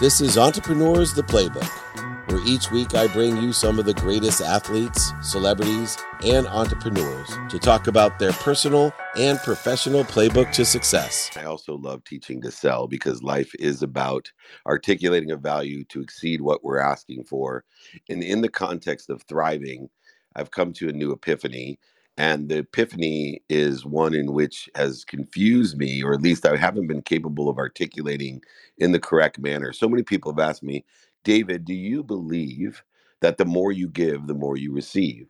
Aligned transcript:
This 0.00 0.22
is 0.22 0.38
Entrepreneurs 0.38 1.12
the 1.12 1.20
Playbook, 1.22 2.30
where 2.30 2.40
each 2.46 2.70
week 2.70 2.94
I 2.94 3.06
bring 3.06 3.36
you 3.36 3.52
some 3.52 3.78
of 3.78 3.84
the 3.84 3.92
greatest 3.92 4.40
athletes, 4.40 5.12
celebrities, 5.20 5.98
and 6.24 6.46
entrepreneurs 6.46 7.28
to 7.50 7.58
talk 7.58 7.86
about 7.86 8.18
their 8.18 8.32
personal 8.32 8.94
and 9.18 9.38
professional 9.40 10.04
playbook 10.04 10.52
to 10.52 10.64
success. 10.64 11.30
I 11.36 11.44
also 11.44 11.76
love 11.76 12.02
teaching 12.04 12.40
to 12.40 12.50
sell 12.50 12.86
because 12.86 13.22
life 13.22 13.52
is 13.58 13.82
about 13.82 14.32
articulating 14.64 15.32
a 15.32 15.36
value 15.36 15.84
to 15.90 16.00
exceed 16.00 16.40
what 16.40 16.64
we're 16.64 16.80
asking 16.80 17.24
for. 17.24 17.66
And 18.08 18.22
in 18.22 18.40
the 18.40 18.48
context 18.48 19.10
of 19.10 19.20
thriving, 19.24 19.90
I've 20.34 20.50
come 20.50 20.72
to 20.72 20.88
a 20.88 20.92
new 20.92 21.12
epiphany 21.12 21.78
and 22.20 22.50
the 22.50 22.58
epiphany 22.60 23.42
is 23.48 23.86
one 23.86 24.14
in 24.14 24.34
which 24.34 24.70
has 24.76 25.06
confused 25.06 25.78
me, 25.78 26.04
or 26.04 26.14
at 26.14 26.22
least 26.22 26.46
I 26.46 26.56
haven't 26.58 26.88
been 26.88 27.02
capable 27.02 27.48
of 27.48 27.58
articulating 27.58 28.42
in 28.78 28.92
the 28.92 29.00
correct 29.00 29.40
manner. 29.40 29.72
So 29.72 29.88
many 29.88 30.04
people 30.04 30.32
have 30.32 30.40
asked 30.40 30.62
me, 30.64 30.84
David, 31.24 31.64
do 31.64 31.74
you 31.74 32.04
believe 32.04 32.84
that 33.22 33.38
the 33.38 33.46
more 33.46 33.72
you 33.72 33.88
give, 33.88 34.28
the 34.28 34.34
more 34.34 34.58
you 34.58 34.72
receive? 34.74 35.28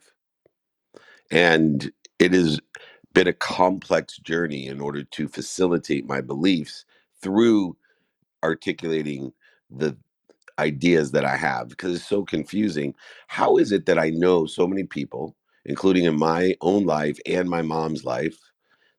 And 1.31 1.93
it 2.19 2.35
has 2.35 2.61
been 3.15 3.29
a 3.29 3.35
complex 3.35 4.19
journey 4.19 4.67
in 4.69 4.81
order 4.81 5.05
to 5.05 5.29
facilitate 5.29 6.07
my 6.07 6.21
beliefs 6.23 6.87
through 7.23 7.77
articulating 8.45 9.33
the 9.71 9.97
ideas 10.59 11.13
that 11.13 11.25
I 11.27 11.37
have 11.37 11.69
because 11.71 11.97
it's 11.97 12.07
so 12.09 12.25
confusing. 12.25 12.95
How 13.29 13.59
is 13.59 13.73
it 13.73 13.87
that 13.87 13.99
I 13.99 14.11
know 14.11 14.47
so 14.47 14.67
many 14.69 14.85
people? 14.85 15.37
Including 15.67 16.05
in 16.05 16.19
my 16.19 16.55
own 16.61 16.85
life 16.85 17.19
and 17.27 17.49
my 17.49 17.63
mom's 17.63 18.05
life, 18.05 18.39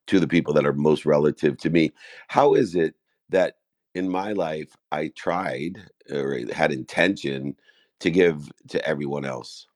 to 0.08 0.18
the 0.18 0.28
people 0.28 0.52
that 0.54 0.66
are 0.66 0.72
most 0.72 1.06
relative 1.06 1.56
to 1.58 1.70
me. 1.70 1.92
How 2.28 2.54
is 2.54 2.74
it 2.74 2.94
that 3.30 3.54
in 3.94 4.08
my 4.08 4.32
life 4.32 4.74
I 4.90 5.12
tried 5.16 5.78
or 6.10 6.40
had 6.52 6.72
intention 6.72 7.56
to 8.00 8.10
give 8.10 8.50
to 8.68 8.86
everyone 8.86 9.24
else, 9.24 9.66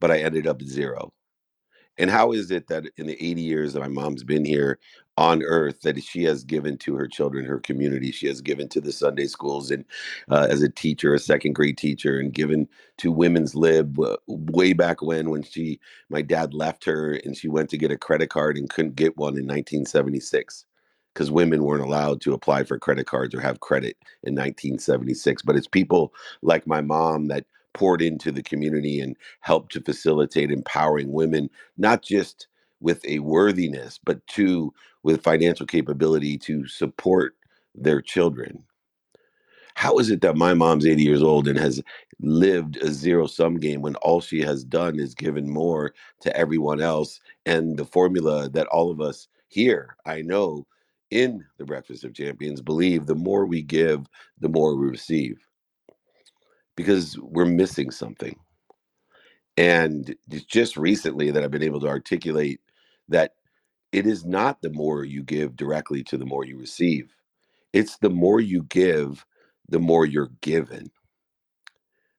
but 0.00 0.10
I 0.10 0.18
ended 0.18 0.46
up 0.46 0.62
zero? 0.62 1.12
And 1.98 2.10
how 2.10 2.32
is 2.32 2.50
it 2.50 2.66
that 2.68 2.84
in 2.96 3.06
the 3.06 3.22
80 3.24 3.42
years 3.42 3.72
that 3.72 3.80
my 3.80 3.88
mom's 3.88 4.24
been 4.24 4.44
here 4.44 4.78
on 5.18 5.42
earth, 5.44 5.82
that 5.82 6.02
she 6.02 6.24
has 6.24 6.44
given 6.44 6.78
to 6.78 6.96
her 6.96 7.08
children, 7.08 7.44
her 7.46 7.60
community, 7.60 8.12
she 8.12 8.26
has 8.28 8.40
given 8.40 8.68
to 8.70 8.80
the 8.80 8.92
Sunday 8.92 9.26
schools 9.26 9.70
and 9.70 9.84
uh, 10.30 10.46
as 10.50 10.62
a 10.62 10.68
teacher, 10.70 11.14
a 11.14 11.18
second 11.18 11.54
grade 11.54 11.78
teacher, 11.78 12.18
and 12.20 12.32
given 12.34 12.68
to 12.98 13.12
Women's 13.12 13.54
Lib 13.54 13.98
uh, 14.00 14.16
way 14.28 14.72
back 14.74 15.02
when, 15.02 15.30
when 15.30 15.42
she, 15.42 15.80
my 16.10 16.22
dad 16.22 16.54
left 16.54 16.84
her 16.86 17.14
and 17.24 17.36
she 17.36 17.48
went 17.48 17.70
to 17.70 17.78
get 17.78 17.92
a 17.92 17.98
credit 17.98 18.30
card 18.30 18.56
and 18.58 18.70
couldn't 18.70 18.96
get 18.96 19.16
one 19.18 19.34
in 19.34 19.46
1976 19.46 20.66
because 21.14 21.30
women 21.30 21.64
weren't 21.64 21.84
allowed 21.84 22.20
to 22.22 22.34
apply 22.34 22.64
for 22.64 22.78
credit 22.78 23.06
cards 23.06 23.34
or 23.34 23.40
have 23.40 23.60
credit 23.60 23.96
in 24.24 24.34
1976. 24.34 25.42
But 25.42 25.56
it's 25.56 25.68
people 25.68 26.14
like 26.42 26.66
my 26.66 26.82
mom 26.82 27.28
that 27.28 27.46
poured 27.74 28.02
into 28.02 28.32
the 28.32 28.42
community 28.42 29.00
and 29.00 29.16
helped 29.40 29.72
to 29.72 29.82
facilitate 29.82 30.50
empowering 30.52 31.12
women, 31.12 31.50
not 31.78 32.02
just 32.02 32.48
with 32.84 33.04
a 33.06 33.18
worthiness, 33.20 33.98
but 34.04 34.24
two, 34.26 34.72
with 35.02 35.22
financial 35.22 35.66
capability 35.66 36.38
to 36.38 36.68
support 36.68 37.34
their 37.74 38.00
children. 38.00 38.62
How 39.74 39.98
is 39.98 40.10
it 40.10 40.20
that 40.20 40.36
my 40.36 40.54
mom's 40.54 40.86
80 40.86 41.02
years 41.02 41.22
old 41.22 41.48
and 41.48 41.58
has 41.58 41.82
lived 42.20 42.76
a 42.76 42.92
zero 42.92 43.26
sum 43.26 43.58
game 43.58 43.82
when 43.82 43.96
all 43.96 44.20
she 44.20 44.40
has 44.42 44.62
done 44.62 45.00
is 45.00 45.14
given 45.14 45.50
more 45.50 45.94
to 46.20 46.36
everyone 46.36 46.80
else? 46.80 47.20
And 47.46 47.76
the 47.76 47.84
formula 47.84 48.48
that 48.50 48.68
all 48.68 48.90
of 48.90 49.00
us 49.00 49.26
here, 49.48 49.96
I 50.06 50.22
know, 50.22 50.66
in 51.10 51.44
the 51.58 51.64
Breakfast 51.64 52.04
of 52.04 52.14
Champions 52.14 52.60
believe 52.60 53.06
the 53.06 53.14
more 53.14 53.46
we 53.46 53.62
give, 53.62 54.06
the 54.38 54.48
more 54.48 54.76
we 54.76 54.86
receive 54.86 55.44
because 56.76 57.18
we're 57.18 57.44
missing 57.44 57.90
something. 57.90 58.36
And 59.56 60.14
it's 60.30 60.44
just 60.44 60.76
recently 60.76 61.30
that 61.30 61.42
I've 61.44 61.50
been 61.50 61.62
able 61.62 61.80
to 61.80 61.88
articulate 61.88 62.60
that 63.08 63.34
it 63.92 64.06
is 64.06 64.24
not 64.24 64.62
the 64.62 64.70
more 64.70 65.04
you 65.04 65.22
give 65.22 65.56
directly 65.56 66.02
to 66.04 66.18
the 66.18 66.26
more 66.26 66.44
you 66.44 66.58
receive. 66.58 67.14
It's 67.72 67.98
the 67.98 68.10
more 68.10 68.40
you 68.40 68.64
give, 68.64 69.26
the 69.68 69.78
more 69.80 70.06
you're 70.06 70.32
given. 70.42 70.90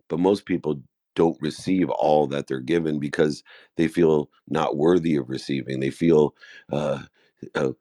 But 0.09 0.19
most 0.19 0.45
people 0.45 0.81
don't 1.15 1.41
receive 1.41 1.89
all 1.89 2.27
that 2.27 2.47
they're 2.47 2.59
given 2.59 2.99
because 2.99 3.43
they 3.77 3.87
feel 3.87 4.29
not 4.49 4.77
worthy 4.77 5.15
of 5.15 5.29
receiving. 5.29 5.79
They 5.79 5.89
feel 5.89 6.35
uh, 6.71 7.03
uh, 7.55 7.71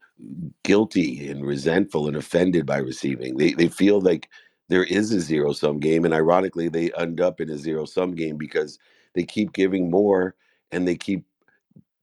guilty 0.64 1.28
and 1.28 1.44
resentful 1.44 2.08
and 2.08 2.16
offended 2.16 2.66
by 2.66 2.78
receiving. 2.78 3.36
They, 3.36 3.52
they 3.54 3.68
feel 3.68 4.00
like 4.00 4.28
there 4.68 4.84
is 4.84 5.12
a 5.12 5.20
zero 5.20 5.52
sum 5.52 5.80
game. 5.80 6.04
And 6.04 6.14
ironically, 6.14 6.68
they 6.68 6.92
end 6.94 7.20
up 7.20 7.40
in 7.40 7.50
a 7.50 7.58
zero 7.58 7.84
sum 7.86 8.14
game 8.14 8.36
because 8.36 8.78
they 9.14 9.24
keep 9.24 9.52
giving 9.52 9.90
more 9.90 10.34
and 10.72 10.86
they 10.88 10.96
keep 10.96 11.24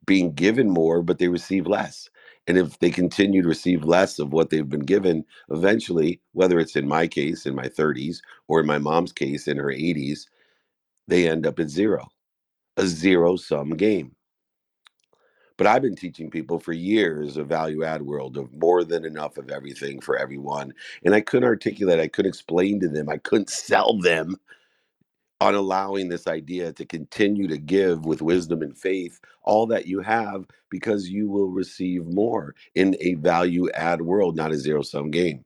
being 0.06 0.34
given 0.34 0.70
more, 0.70 1.02
but 1.02 1.20
they 1.20 1.28
receive 1.28 1.68
less. 1.68 2.10
And 2.48 2.58
if 2.58 2.80
they 2.80 2.90
continue 2.90 3.42
to 3.42 3.48
receive 3.48 3.84
less 3.84 4.20
of 4.20 4.34
what 4.34 4.50
they've 4.50 4.68
been 4.68 4.82
given, 4.82 5.24
eventually, 5.50 6.20
whether 6.34 6.60
it's 6.60 6.76
in 6.76 6.88
my 6.88 7.08
case 7.08 7.46
in 7.46 7.56
my 7.56 7.68
30s 7.68 8.18
or 8.48 8.60
in 8.60 8.66
my 8.66 8.80
mom's 8.80 9.14
case 9.14 9.48
in 9.48 9.58
her 9.58 9.68
80s, 9.68 10.26
they 11.08 11.30
end 11.30 11.46
up 11.46 11.60
at 11.60 11.70
zero, 11.70 12.08
a 12.78 12.88
zero 12.88 13.36
sum 13.36 13.72
game. 13.72 14.16
But 15.58 15.68
I've 15.68 15.84
been 15.84 15.96
teaching 15.96 16.32
people 16.32 16.60
for 16.60 16.74
years 16.74 17.38
a 17.38 17.44
value 17.44 17.84
add 17.84 18.02
world 18.02 18.38
of 18.38 18.52
more 18.54 18.84
than 18.84 19.06
enough 19.06 19.38
of 19.38 19.52
everything 19.52 20.02
for 20.02 20.18
everyone. 20.18 20.74
And 21.06 21.14
I 21.14 21.22
couldn't 21.22 21.48
articulate, 21.48 22.00
I 22.00 22.08
couldn't 22.08 22.30
explain 22.30 22.80
to 22.80 22.88
them, 22.88 23.10
I 23.10 23.18
couldn't 23.18 23.50
sell 23.50 24.00
them 24.00 24.38
on 25.42 25.56
allowing 25.56 26.10
this 26.10 26.28
idea 26.28 26.74
to 26.74 26.86
continue 26.86 27.50
to 27.50 27.60
give 27.60 28.06
with 28.06 28.24
wisdom 28.24 28.64
and 28.64 28.78
faith 28.78 29.20
all 29.44 29.68
that 29.68 29.88
you 29.88 30.02
have 30.02 30.46
because 30.72 31.10
you 31.10 31.30
will 31.30 31.50
receive 31.52 32.08
more 32.08 32.56
in 32.76 32.98
a 33.02 33.16
value 33.16 33.70
add 33.72 34.02
world, 34.04 34.38
not 34.38 34.54
a 34.54 34.58
zero 34.60 34.84
sum 34.84 35.12
game. 35.12 35.46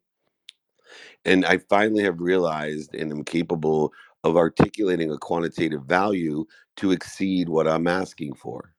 And 1.26 1.46
I 1.46 1.60
finally 1.60 2.04
have 2.04 2.22
realized 2.22 2.96
and 2.96 3.12
am 3.12 3.24
capable 3.24 3.94
of 4.24 4.38
articulating 4.38 5.12
a 5.12 5.18
quantitative 5.18 5.84
value 5.86 6.46
to 6.78 6.92
exceed 6.92 7.50
what 7.50 7.68
I'm 7.68 7.88
asking 7.88 8.36
for. 8.36 8.74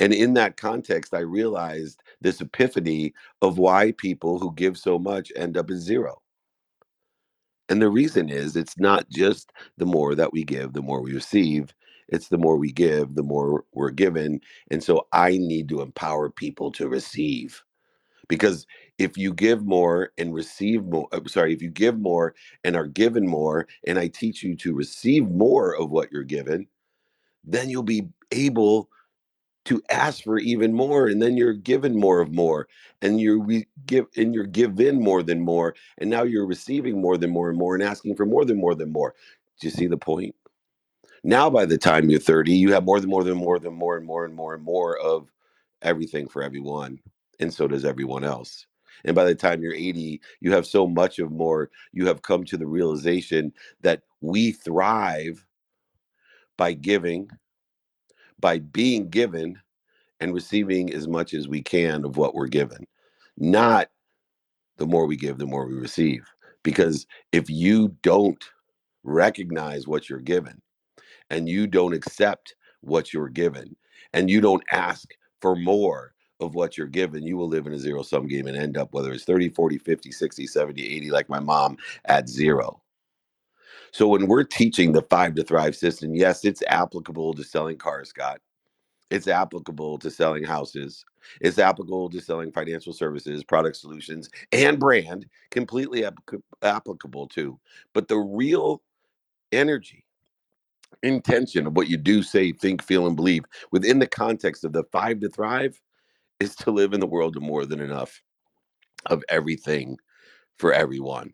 And 0.00 0.14
in 0.14 0.34
that 0.34 0.58
context, 0.58 1.14
I 1.14 1.20
realized 1.20 2.02
this 2.20 2.40
epiphany 2.40 3.14
of 3.42 3.58
why 3.58 3.92
people 3.92 4.38
who 4.38 4.54
give 4.54 4.78
so 4.78 4.98
much 4.98 5.32
end 5.36 5.56
up 5.56 5.70
at 5.70 5.78
zero. 5.78 6.22
And 7.68 7.82
the 7.82 7.90
reason 7.90 8.30
is 8.30 8.56
it's 8.56 8.78
not 8.78 9.08
just 9.10 9.52
the 9.78 9.86
more 9.86 10.14
that 10.16 10.32
we 10.32 10.44
give, 10.44 10.74
the 10.74 10.82
more 10.82 11.02
we 11.02 11.14
receive. 11.14 11.74
It's 12.08 12.28
the 12.28 12.38
more 12.38 12.56
we 12.58 12.72
give, 12.72 13.16
the 13.16 13.24
more 13.24 13.64
we're 13.74 13.90
given. 13.90 14.40
And 14.70 14.84
so 14.84 15.08
I 15.12 15.32
need 15.38 15.68
to 15.70 15.82
empower 15.82 16.30
people 16.30 16.72
to 16.74 16.88
receive. 16.88 17.62
Because 18.28 18.66
if 18.98 19.18
you 19.18 19.34
give 19.34 19.64
more 19.66 20.12
and 20.18 20.34
receive 20.34 20.84
more, 20.84 21.08
uh, 21.12 21.20
sorry, 21.26 21.54
if 21.54 21.62
you 21.62 21.70
give 21.70 21.98
more 22.00 22.34
and 22.64 22.76
are 22.76 22.86
given 22.88 23.26
more, 23.28 23.68
and 23.86 23.98
I 23.98 24.08
teach 24.08 24.42
you 24.42 24.56
to 24.56 24.74
receive 24.74 25.28
more 25.30 25.76
of 25.76 25.90
what 25.90 26.12
you're 26.12 26.24
given, 26.24 26.68
then 27.44 27.70
you'll 27.70 27.82
be 27.84 28.08
able 28.32 28.90
to 29.68 29.82
ask 29.90 30.24
for 30.24 30.38
even 30.38 30.72
more 30.72 31.08
and 31.08 31.20
then 31.20 31.36
you're 31.36 31.52
given 31.52 31.94
more 31.94 32.22
of 32.22 32.32
more 32.32 32.66
and 33.02 33.20
you're 33.20 33.38
re- 33.38 33.66
give 33.84 34.06
and 34.16 34.34
you're 34.34 34.46
given 34.46 34.98
more 34.98 35.22
than 35.22 35.42
more 35.42 35.74
and 35.98 36.08
now 36.08 36.22
you're 36.22 36.46
receiving 36.46 37.02
more 37.02 37.18
than 37.18 37.28
more 37.28 37.50
and 37.50 37.58
more 37.58 37.74
and 37.74 37.84
asking 37.84 38.16
for 38.16 38.24
more 38.24 38.46
than 38.46 38.58
more 38.58 38.74
than 38.74 38.90
more. 38.90 39.14
Do 39.60 39.66
you 39.66 39.70
see 39.70 39.86
the 39.86 39.98
point? 39.98 40.34
Now 41.22 41.50
by 41.50 41.66
the 41.66 41.76
time 41.76 42.08
you're 42.08 42.18
30 42.18 42.50
you 42.54 42.72
have 42.72 42.86
more 42.86 42.98
than 42.98 43.10
more 43.10 43.22
than 43.22 43.36
more 43.36 43.58
than 43.58 43.74
more 43.74 43.98
and 43.98 44.06
more 44.06 44.24
and 44.24 44.34
more 44.34 44.54
and 44.54 44.64
more 44.64 44.98
of 45.00 45.30
everything 45.82 46.28
for 46.28 46.42
everyone 46.42 46.98
and 47.38 47.52
so 47.52 47.68
does 47.68 47.84
everyone 47.84 48.24
else. 48.24 48.66
And 49.04 49.14
by 49.14 49.24
the 49.24 49.34
time 49.34 49.60
you're 49.60 49.74
80 49.74 50.18
you 50.40 50.50
have 50.52 50.64
so 50.64 50.86
much 50.86 51.18
of 51.18 51.30
more 51.30 51.68
you 51.92 52.06
have 52.06 52.22
come 52.22 52.44
to 52.44 52.56
the 52.56 52.66
realization 52.66 53.52
that 53.82 54.00
we 54.22 54.52
thrive 54.52 55.44
by 56.56 56.72
giving 56.72 57.28
by 58.40 58.58
being 58.58 59.08
given 59.08 59.58
and 60.20 60.34
receiving 60.34 60.92
as 60.92 61.06
much 61.06 61.34
as 61.34 61.48
we 61.48 61.62
can 61.62 62.04
of 62.04 62.16
what 62.16 62.34
we're 62.34 62.46
given, 62.48 62.86
not 63.36 63.88
the 64.78 64.86
more 64.86 65.06
we 65.06 65.16
give, 65.16 65.38
the 65.38 65.46
more 65.46 65.66
we 65.66 65.74
receive. 65.74 66.24
Because 66.62 67.06
if 67.32 67.48
you 67.48 67.96
don't 68.02 68.42
recognize 69.04 69.86
what 69.86 70.08
you're 70.08 70.20
given 70.20 70.60
and 71.30 71.48
you 71.48 71.66
don't 71.66 71.94
accept 71.94 72.54
what 72.80 73.12
you're 73.12 73.28
given 73.28 73.76
and 74.12 74.30
you 74.30 74.40
don't 74.40 74.62
ask 74.72 75.10
for 75.40 75.54
more 75.54 76.14
of 76.40 76.54
what 76.54 76.76
you're 76.76 76.86
given, 76.86 77.22
you 77.24 77.36
will 77.36 77.48
live 77.48 77.66
in 77.66 77.72
a 77.72 77.78
zero 77.78 78.02
sum 78.02 78.26
game 78.26 78.46
and 78.46 78.56
end 78.56 78.76
up, 78.76 78.92
whether 78.92 79.12
it's 79.12 79.24
30, 79.24 79.48
40, 79.50 79.78
50, 79.78 80.12
60, 80.12 80.46
70, 80.46 80.96
80, 80.96 81.10
like 81.10 81.28
my 81.28 81.40
mom, 81.40 81.76
at 82.04 82.28
zero. 82.28 82.80
So 83.92 84.08
when 84.08 84.26
we're 84.26 84.44
teaching 84.44 84.92
the 84.92 85.02
five 85.02 85.34
to 85.36 85.44
thrive 85.44 85.76
system, 85.76 86.14
yes, 86.14 86.44
it's 86.44 86.62
applicable 86.68 87.34
to 87.34 87.44
selling 87.44 87.78
cars, 87.78 88.10
Scott. 88.10 88.40
It's 89.10 89.26
applicable 89.26 89.98
to 89.98 90.10
selling 90.10 90.44
houses. 90.44 91.04
It's 91.40 91.58
applicable 91.58 92.10
to 92.10 92.20
selling 92.20 92.52
financial 92.52 92.92
services, 92.92 93.42
product 93.42 93.76
solutions, 93.76 94.28
and 94.52 94.78
brand, 94.78 95.26
completely 95.50 96.04
applicable 96.62 97.28
to. 97.28 97.58
But 97.94 98.08
the 98.08 98.18
real 98.18 98.82
energy, 99.50 100.04
intention 101.02 101.66
of 101.66 101.74
what 101.74 101.88
you 101.88 101.96
do, 101.96 102.22
say, 102.22 102.52
think, 102.52 102.82
feel, 102.82 103.06
and 103.06 103.16
believe 103.16 103.44
within 103.72 103.98
the 103.98 104.06
context 104.06 104.64
of 104.64 104.74
the 104.74 104.84
five 104.92 105.20
to 105.20 105.30
thrive 105.30 105.80
is 106.38 106.54
to 106.56 106.70
live 106.70 106.92
in 106.92 107.00
the 107.00 107.06
world 107.06 107.36
of 107.36 107.42
more 107.42 107.64
than 107.64 107.80
enough 107.80 108.22
of 109.06 109.24
everything 109.30 109.96
for 110.58 110.72
everyone. 110.72 111.32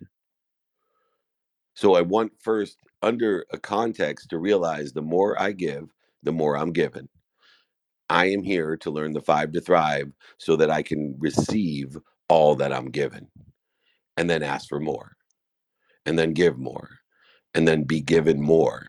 So 1.74 1.94
I 1.96 2.02
want 2.02 2.32
first, 2.40 2.78
under 3.02 3.46
a 3.52 3.58
context, 3.58 4.30
to 4.30 4.38
realize 4.38 4.92
the 4.92 5.02
more 5.02 5.40
I 5.40 5.52
give, 5.52 5.88
the 6.22 6.32
more 6.32 6.56
I'm 6.56 6.72
given. 6.72 7.08
I 8.08 8.26
am 8.26 8.42
here 8.42 8.76
to 8.78 8.90
learn 8.90 9.12
the 9.12 9.20
five 9.20 9.52
to 9.52 9.60
thrive 9.60 10.12
so 10.38 10.56
that 10.56 10.70
I 10.70 10.82
can 10.82 11.16
receive 11.18 11.96
all 12.28 12.54
that 12.56 12.72
I'm 12.72 12.90
given 12.90 13.28
and 14.16 14.30
then 14.30 14.42
ask 14.42 14.68
for 14.68 14.80
more 14.80 15.16
and 16.06 16.18
then 16.18 16.32
give 16.32 16.58
more 16.58 16.90
and 17.54 17.68
then 17.68 17.84
be 17.84 18.00
given 18.00 18.40
more 18.40 18.88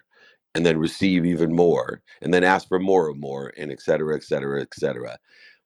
and 0.55 0.65
then 0.65 0.77
receive 0.77 1.25
even 1.25 1.55
more 1.55 2.01
and 2.21 2.33
then 2.33 2.43
ask 2.43 2.67
for 2.67 2.79
more 2.79 3.09
and 3.09 3.19
more 3.19 3.53
and 3.57 3.71
et 3.71 3.81
cetera, 3.81 4.15
et 4.15 4.23
cetera, 4.23 4.61
et 4.61 4.73
cetera. 4.75 5.17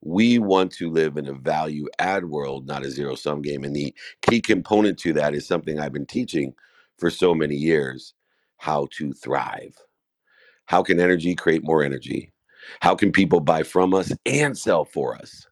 We 0.01 0.39
want 0.39 0.71
to 0.73 0.89
live 0.91 1.17
in 1.17 1.27
a 1.27 1.33
value 1.33 1.87
add 1.99 2.25
world, 2.25 2.67
not 2.67 2.85
a 2.85 2.91
zero 2.91 3.15
sum 3.15 3.41
game. 3.41 3.63
And 3.63 3.75
the 3.75 3.95
key 4.21 4.41
component 4.41 4.99
to 4.99 5.13
that 5.13 5.33
is 5.35 5.47
something 5.47 5.79
I've 5.79 5.93
been 5.93 6.05
teaching 6.05 6.53
for 6.99 7.09
so 7.09 7.33
many 7.33 7.55
years 7.55 8.13
how 8.57 8.87
to 8.91 9.13
thrive. 9.13 9.75
How 10.65 10.83
can 10.83 10.99
energy 10.99 11.33
create 11.33 11.63
more 11.63 11.83
energy? 11.83 12.31
How 12.81 12.95
can 12.95 13.11
people 13.11 13.39
buy 13.39 13.63
from 13.63 13.93
us 13.93 14.11
and 14.25 14.57
sell 14.57 14.85
for 14.85 15.15
us? 15.15 15.47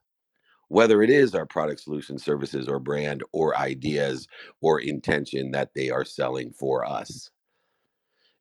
Whether 0.67 1.01
it 1.01 1.09
is 1.09 1.33
our 1.33 1.45
product, 1.45 1.79
solution, 1.81 2.19
services, 2.19 2.67
or 2.67 2.79
brand, 2.79 3.23
or 3.31 3.57
ideas, 3.57 4.27
or 4.61 4.81
intention 4.81 5.51
that 5.51 5.69
they 5.73 5.89
are 5.89 6.03
selling 6.03 6.51
for 6.51 6.85
us. 6.85 7.31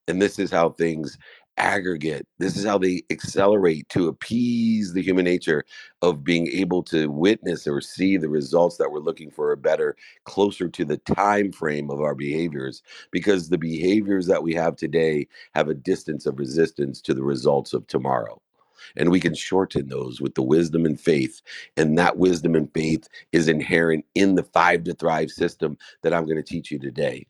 And 0.08 0.20
this 0.20 0.38
is 0.38 0.50
how 0.50 0.70
things 0.70 1.16
aggregate. 1.58 2.26
This 2.38 2.56
is 2.56 2.64
how 2.64 2.78
they 2.78 3.02
accelerate 3.10 3.88
to 3.90 4.08
appease 4.08 4.92
the 4.92 5.02
human 5.02 5.24
nature 5.24 5.64
of 6.02 6.24
being 6.24 6.48
able 6.48 6.82
to 6.84 7.08
witness 7.10 7.66
or 7.66 7.80
see 7.80 8.16
the 8.16 8.28
results 8.28 8.76
that 8.78 8.90
we're 8.90 9.00
looking 9.00 9.30
for 9.30 9.50
are 9.50 9.56
better 9.56 9.96
closer 10.24 10.68
to 10.68 10.84
the 10.84 10.98
time 10.98 11.52
frame 11.52 11.90
of 11.90 12.00
our 12.00 12.14
behaviors 12.14 12.82
because 13.12 13.48
the 13.48 13.58
behaviors 13.58 14.26
that 14.26 14.42
we 14.42 14.54
have 14.54 14.76
today 14.76 15.26
have 15.54 15.68
a 15.68 15.74
distance 15.74 16.26
of 16.26 16.38
resistance 16.38 17.00
to 17.02 17.14
the 17.14 17.24
results 17.24 17.72
of 17.74 17.86
tomorrow 17.88 18.40
and 18.96 19.10
we 19.10 19.20
can 19.20 19.34
shorten 19.34 19.88
those 19.88 20.20
with 20.20 20.34
the 20.34 20.42
wisdom 20.42 20.86
and 20.86 21.00
faith 21.00 21.42
and 21.76 21.98
that 21.98 22.18
wisdom 22.18 22.54
and 22.54 22.72
faith 22.74 23.08
is 23.32 23.48
inherent 23.48 24.04
in 24.14 24.34
the 24.34 24.42
five 24.44 24.84
to 24.84 24.94
thrive 24.94 25.30
system 25.30 25.76
that 26.02 26.14
i'm 26.14 26.24
going 26.26 26.36
to 26.36 26.42
teach 26.42 26.70
you 26.70 26.78
today 26.78 27.26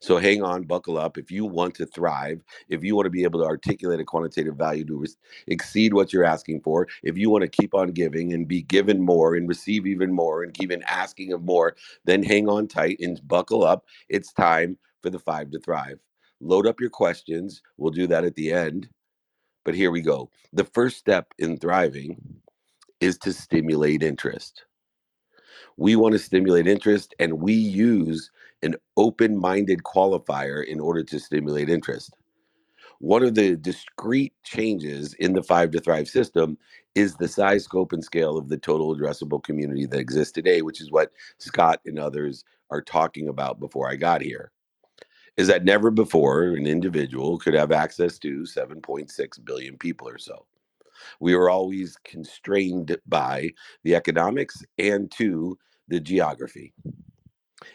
so 0.00 0.18
hang 0.18 0.42
on, 0.42 0.62
buckle 0.64 0.98
up. 0.98 1.18
If 1.18 1.30
you 1.30 1.44
want 1.44 1.74
to 1.76 1.86
thrive, 1.86 2.42
if 2.68 2.84
you 2.84 2.96
want 2.96 3.06
to 3.06 3.10
be 3.10 3.24
able 3.24 3.40
to 3.40 3.46
articulate 3.46 4.00
a 4.00 4.04
quantitative 4.04 4.56
value 4.56 4.84
to 4.86 4.96
re- 4.98 5.08
exceed 5.46 5.94
what 5.94 6.12
you're 6.12 6.24
asking 6.24 6.60
for, 6.60 6.86
if 7.02 7.16
you 7.16 7.30
want 7.30 7.42
to 7.42 7.48
keep 7.48 7.74
on 7.74 7.92
giving 7.92 8.32
and 8.32 8.48
be 8.48 8.62
given 8.62 9.00
more 9.00 9.34
and 9.34 9.48
receive 9.48 9.86
even 9.86 10.12
more 10.12 10.42
and 10.42 10.54
keep 10.54 10.70
in 10.70 10.82
asking 10.84 11.32
of 11.32 11.42
more, 11.42 11.76
then 12.04 12.22
hang 12.22 12.48
on 12.48 12.66
tight 12.66 12.98
and 13.00 13.20
buckle 13.26 13.64
up. 13.64 13.84
It's 14.08 14.32
time 14.32 14.78
for 15.02 15.10
the 15.10 15.18
five 15.18 15.50
to 15.52 15.60
thrive. 15.60 15.98
Load 16.40 16.66
up 16.66 16.80
your 16.80 16.90
questions. 16.90 17.62
We'll 17.76 17.90
do 17.90 18.06
that 18.08 18.24
at 18.24 18.34
the 18.34 18.52
end. 18.52 18.88
But 19.64 19.74
here 19.74 19.90
we 19.90 20.00
go. 20.00 20.30
The 20.52 20.64
first 20.64 20.96
step 20.96 21.34
in 21.38 21.58
thriving 21.58 22.20
is 23.00 23.18
to 23.18 23.32
stimulate 23.32 24.02
interest. 24.02 24.64
We 25.76 25.94
want 25.94 26.12
to 26.12 26.18
stimulate 26.18 26.66
interest, 26.66 27.14
and 27.18 27.40
we 27.40 27.52
use 27.52 28.30
an 28.62 28.74
open 28.96 29.36
minded 29.38 29.82
qualifier 29.84 30.64
in 30.64 30.80
order 30.80 31.02
to 31.04 31.18
stimulate 31.18 31.68
interest. 31.68 32.14
One 33.00 33.22
of 33.22 33.34
the 33.34 33.56
discrete 33.56 34.34
changes 34.42 35.14
in 35.14 35.32
the 35.32 35.42
Five 35.42 35.70
to 35.70 35.80
Thrive 35.80 36.08
system 36.08 36.58
is 36.96 37.14
the 37.14 37.28
size, 37.28 37.64
scope, 37.64 37.92
and 37.92 38.02
scale 38.02 38.36
of 38.36 38.48
the 38.48 38.58
total 38.58 38.96
addressable 38.96 39.42
community 39.42 39.86
that 39.86 40.00
exists 40.00 40.32
today, 40.32 40.62
which 40.62 40.80
is 40.80 40.90
what 40.90 41.12
Scott 41.38 41.80
and 41.86 41.98
others 41.98 42.44
are 42.70 42.82
talking 42.82 43.28
about 43.28 43.60
before 43.60 43.88
I 43.88 43.94
got 43.94 44.20
here. 44.20 44.50
Is 45.36 45.46
that 45.46 45.64
never 45.64 45.92
before 45.92 46.42
an 46.42 46.66
individual 46.66 47.38
could 47.38 47.54
have 47.54 47.70
access 47.70 48.18
to 48.18 48.40
7.6 48.40 49.44
billion 49.44 49.78
people 49.78 50.08
or 50.08 50.18
so. 50.18 50.46
We 51.20 51.36
were 51.36 51.50
always 51.50 51.96
constrained 52.02 52.96
by 53.06 53.50
the 53.84 53.94
economics 53.94 54.64
and 54.78 55.08
to 55.12 55.56
the 55.86 56.00
geography. 56.00 56.74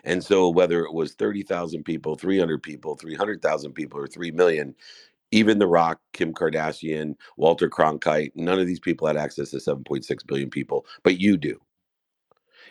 And 0.03 0.23
so, 0.23 0.49
whether 0.49 0.83
it 0.85 0.93
was 0.93 1.13
30,000 1.13 1.83
people, 1.83 2.15
300 2.15 2.63
people, 2.63 2.95
300,000 2.95 3.73
people, 3.73 3.99
or 3.99 4.07
3 4.07 4.31
million, 4.31 4.75
even 5.31 5.59
The 5.59 5.67
Rock, 5.67 5.99
Kim 6.13 6.33
Kardashian, 6.33 7.15
Walter 7.37 7.69
Cronkite, 7.69 8.31
none 8.35 8.59
of 8.59 8.67
these 8.67 8.79
people 8.79 9.07
had 9.07 9.17
access 9.17 9.51
to 9.51 9.57
7.6 9.57 10.27
billion 10.27 10.49
people, 10.49 10.85
but 11.03 11.19
you 11.19 11.37
do. 11.37 11.59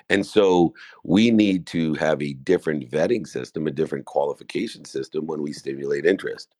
And 0.09 0.27
so 0.27 0.75
we 1.05 1.31
need 1.31 1.67
to 1.69 1.95
have 1.95 2.23
a 2.23 2.35
different 2.35 2.91
vetting 2.91 3.27
system, 3.27 3.67
a 3.67 3.71
different 3.71 4.05
qualification 4.05 4.85
system 4.85 5.27
when 5.27 5.43
we 5.43 5.53
stimulate 5.53 6.07
interest. 6.07 6.55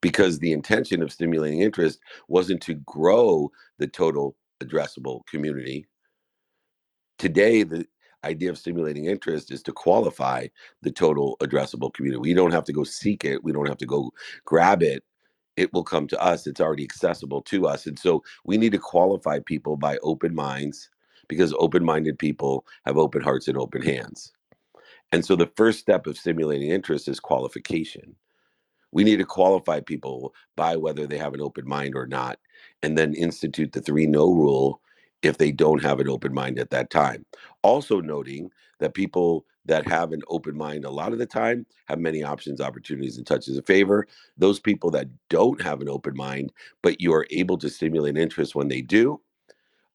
Because 0.00 0.38
the 0.38 0.52
intention 0.52 1.02
of 1.02 1.12
stimulating 1.12 1.60
interest 1.60 2.00
wasn't 2.28 2.62
to 2.62 2.74
grow 2.74 3.50
the 3.78 3.86
total 3.86 4.36
addressable 4.62 5.26
community. 5.26 5.86
Today, 7.18 7.62
the 7.62 7.86
idea 8.24 8.50
of 8.50 8.58
stimulating 8.58 9.06
interest 9.06 9.50
is 9.50 9.62
to 9.64 9.72
qualify 9.72 10.46
the 10.82 10.90
total 10.90 11.36
addressable 11.40 11.92
community. 11.92 12.20
We 12.20 12.34
don't 12.34 12.52
have 12.52 12.64
to 12.64 12.72
go 12.72 12.84
seek 12.84 13.24
it, 13.24 13.42
we 13.44 13.52
don't 13.52 13.68
have 13.68 13.78
to 13.78 13.86
go 13.86 14.12
grab 14.44 14.82
it. 14.82 15.04
It 15.56 15.72
will 15.72 15.84
come 15.84 16.06
to 16.08 16.22
us. 16.22 16.46
It's 16.46 16.62
already 16.62 16.84
accessible 16.84 17.42
to 17.42 17.66
us. 17.66 17.86
And 17.86 17.98
so 17.98 18.22
we 18.44 18.56
need 18.56 18.72
to 18.72 18.78
qualify 18.78 19.38
people 19.40 19.76
by 19.76 19.98
open 19.98 20.34
minds 20.34 20.88
because 21.28 21.54
open 21.58 21.84
minded 21.84 22.18
people 22.18 22.64
have 22.86 22.96
open 22.96 23.20
hearts 23.20 23.48
and 23.48 23.58
open 23.58 23.82
hands. 23.82 24.32
And 25.12 25.24
so 25.24 25.36
the 25.36 25.50
first 25.56 25.78
step 25.78 26.06
of 26.06 26.16
stimulating 26.16 26.70
interest 26.70 27.06
is 27.06 27.20
qualification. 27.20 28.16
We 28.92 29.04
need 29.04 29.18
to 29.18 29.24
qualify 29.24 29.80
people 29.80 30.34
by 30.56 30.76
whether 30.76 31.06
they 31.06 31.18
have 31.18 31.34
an 31.34 31.40
open 31.40 31.66
mind 31.66 31.94
or 31.94 32.06
not, 32.06 32.38
and 32.82 32.96
then 32.96 33.14
institute 33.14 33.72
the 33.72 33.80
three 33.80 34.06
no 34.06 34.32
rule 34.32 34.80
if 35.22 35.38
they 35.38 35.52
don't 35.52 35.82
have 35.82 36.00
an 36.00 36.08
open 36.08 36.34
mind 36.34 36.58
at 36.58 36.70
that 36.70 36.90
time. 36.90 37.24
Also, 37.62 38.00
noting 38.00 38.50
that 38.80 38.94
people 38.94 39.46
that 39.66 39.86
have 39.86 40.12
an 40.12 40.22
open 40.28 40.56
mind 40.56 40.84
a 40.84 40.90
lot 40.90 41.12
of 41.12 41.18
the 41.18 41.26
time 41.26 41.66
have 41.86 42.00
many 42.00 42.22
options, 42.24 42.60
opportunities, 42.60 43.18
and 43.18 43.26
touches 43.26 43.56
of 43.56 43.66
favor. 43.66 44.06
Those 44.38 44.60
people 44.60 44.90
that 44.92 45.08
don't 45.30 45.62
have 45.62 45.80
an 45.80 45.88
open 45.88 46.16
mind, 46.16 46.52
but 46.82 47.00
you 47.00 47.14
are 47.14 47.26
able 47.30 47.58
to 47.58 47.70
stimulate 47.70 48.18
interest 48.18 48.54
when 48.54 48.68
they 48.68 48.82
do, 48.82 49.20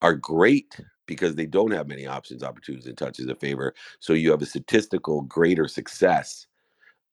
are 0.02 0.16
great 0.16 0.80
because 1.08 1.36
they 1.36 1.46
don't 1.46 1.72
have 1.72 1.88
many 1.88 2.08
options, 2.08 2.44
opportunities, 2.44 2.88
and 2.88 2.98
touches 2.98 3.28
of 3.28 3.40
favor. 3.40 3.74
So 4.00 4.14
you 4.14 4.32
have 4.32 4.42
a 4.42 4.46
statistical 4.48 5.22
greater 5.24 5.68
success 5.68 6.48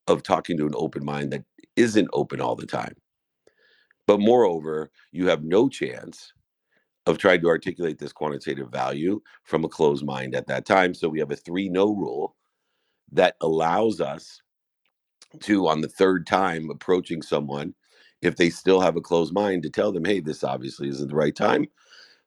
of 0.08 0.22
talking 0.22 0.56
to 0.58 0.66
an 0.66 0.74
open 0.76 1.04
mind 1.04 1.32
that 1.32 1.44
isn't 1.76 2.08
open 2.12 2.40
all 2.40 2.56
the 2.56 2.66
time. 2.66 2.94
But 4.06 4.20
moreover, 4.20 4.90
you 5.12 5.28
have 5.28 5.44
no 5.44 5.68
chance 5.68 6.32
of 7.06 7.18
trying 7.18 7.40
to 7.40 7.48
articulate 7.48 7.98
this 7.98 8.12
quantitative 8.12 8.70
value 8.70 9.20
from 9.44 9.64
a 9.64 9.68
closed 9.68 10.04
mind 10.04 10.34
at 10.34 10.46
that 10.46 10.64
time. 10.64 10.94
So 10.94 11.08
we 11.08 11.18
have 11.18 11.30
a 11.30 11.36
three 11.36 11.68
no 11.68 11.94
rule 11.94 12.34
that 13.12 13.36
allows 13.40 14.00
us 14.00 14.40
to, 15.40 15.68
on 15.68 15.80
the 15.80 15.88
third 15.88 16.26
time 16.26 16.70
approaching 16.70 17.20
someone, 17.20 17.74
if 18.22 18.36
they 18.36 18.48
still 18.48 18.80
have 18.80 18.96
a 18.96 19.02
closed 19.02 19.34
mind, 19.34 19.62
to 19.64 19.70
tell 19.70 19.92
them, 19.92 20.04
hey, 20.04 20.20
this 20.20 20.44
obviously 20.44 20.88
isn't 20.88 21.08
the 21.08 21.14
right 21.14 21.36
time. 21.36 21.66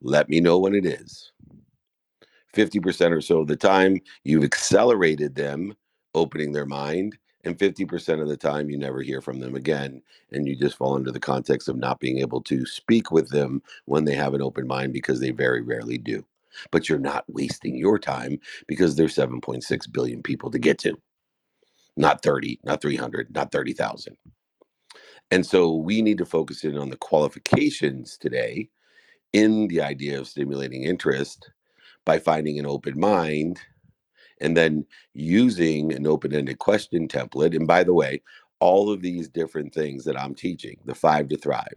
Let 0.02 0.30
me 0.30 0.40
know 0.40 0.60
when 0.60 0.76
it 0.76 0.86
is. 0.86 1.32
50% 2.56 3.12
or 3.12 3.22
so 3.22 3.40
of 3.40 3.48
the 3.48 3.56
time, 3.56 4.00
you've 4.24 4.44
accelerated 4.44 5.36
them 5.36 5.76
opening 6.14 6.52
their 6.52 6.66
mind 6.66 7.18
and 7.48 7.60
50% 7.60 8.22
of 8.22 8.30
the 8.30 8.38
time 8.38 8.70
you 8.72 8.77
never 8.80 9.01
hear 9.01 9.22
from 9.22 9.42
them 9.42 9.56
again 9.56 10.04
and 10.32 10.48
you 10.48 10.58
just 10.58 10.77
fall 10.77 10.98
into 10.98 11.13
the 11.13 11.22
context 11.22 11.70
of 11.70 11.77
not 11.77 12.01
being 12.01 12.20
able 12.20 12.42
to 12.44 12.68
speak 12.68 13.12
with 13.12 13.32
them 13.32 13.63
when 13.88 14.06
they 14.06 14.16
have 14.16 14.36
an 14.36 14.44
open 14.44 14.68
mind 14.68 14.94
because 14.94 15.22
they 15.22 15.32
very 15.32 15.63
rarely 15.63 16.00
do. 16.00 16.25
But 16.72 16.89
you're 16.89 17.00
not 17.00 17.25
wasting 17.30 17.77
your 17.77 18.00
time 18.00 18.39
because 18.68 18.98
there's 18.98 19.16
7.6 19.16 19.94
billion 19.94 20.24
people 20.24 20.51
to 20.51 20.60
get 20.60 20.80
to. 20.82 21.00
Not 21.98 22.24
30 22.24 22.60
not 22.63 22.82
300 22.82 23.36
not 23.36 23.51
30,000 23.51 24.18
and 25.32 25.46
so 25.46 25.75
we 25.75 26.01
need 26.01 26.18
to 26.20 26.25
focus 26.25 26.63
in 26.63 26.77
on 26.77 26.89
the 26.92 26.98
qualifications 26.98 28.18
today 28.18 28.70
in 29.34 29.68
the 29.70 29.82
idea 29.82 30.20
of 30.20 30.27
stimulating 30.27 30.84
interest 30.84 31.51
by 32.06 32.20
finding 32.20 32.60
an 32.60 32.66
open 32.68 33.00
mind 33.00 33.60
and 34.41 34.56
then 34.56 34.86
using 35.13 35.94
an 35.94 36.08
open-ended 36.08 36.60
question 36.60 37.08
template 37.08 37.56
and 37.56 37.67
by 37.67 37.84
the 37.84 37.94
way 37.94 38.22
all 38.60 38.89
of 38.91 39.01
these 39.01 39.27
different 39.29 39.74
things 39.74 40.03
that 40.03 40.20
i'm 40.20 40.34
teaching 40.34 40.77
the 40.86 40.96
five 40.96 41.27
to 41.27 41.38
thrive 41.38 41.67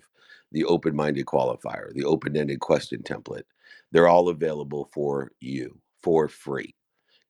the 0.52 0.64
open-minded 0.64 1.26
qualifier 1.26 1.92
the 1.94 2.04
open-ended 2.04 2.60
question 2.60 3.02
template 3.02 3.44
They're 3.92 4.08
all 4.08 4.28
available 4.28 4.88
for 4.92 5.32
you 5.40 5.78
for 6.02 6.28
free. 6.28 6.74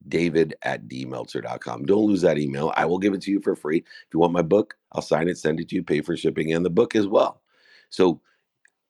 David 0.08 0.54
at 0.62 0.88
dmeltzer.com. 0.88 1.84
Don't 1.84 2.06
lose 2.06 2.22
that 2.22 2.38
email. 2.38 2.72
I 2.74 2.86
will 2.86 2.98
give 2.98 3.12
it 3.12 3.20
to 3.22 3.30
you 3.30 3.40
for 3.40 3.54
free. 3.54 3.78
If 3.78 4.14
you 4.14 4.20
want 4.20 4.32
my 4.32 4.42
book, 4.42 4.74
I'll 4.92 5.02
sign 5.02 5.28
it, 5.28 5.36
send 5.36 5.60
it 5.60 5.68
to 5.68 5.76
you, 5.76 5.82
pay 5.82 6.00
for 6.00 6.16
shipping 6.16 6.54
and 6.54 6.64
the 6.64 6.70
book 6.70 6.96
as 6.96 7.06
well. 7.06 7.42
So 7.90 8.20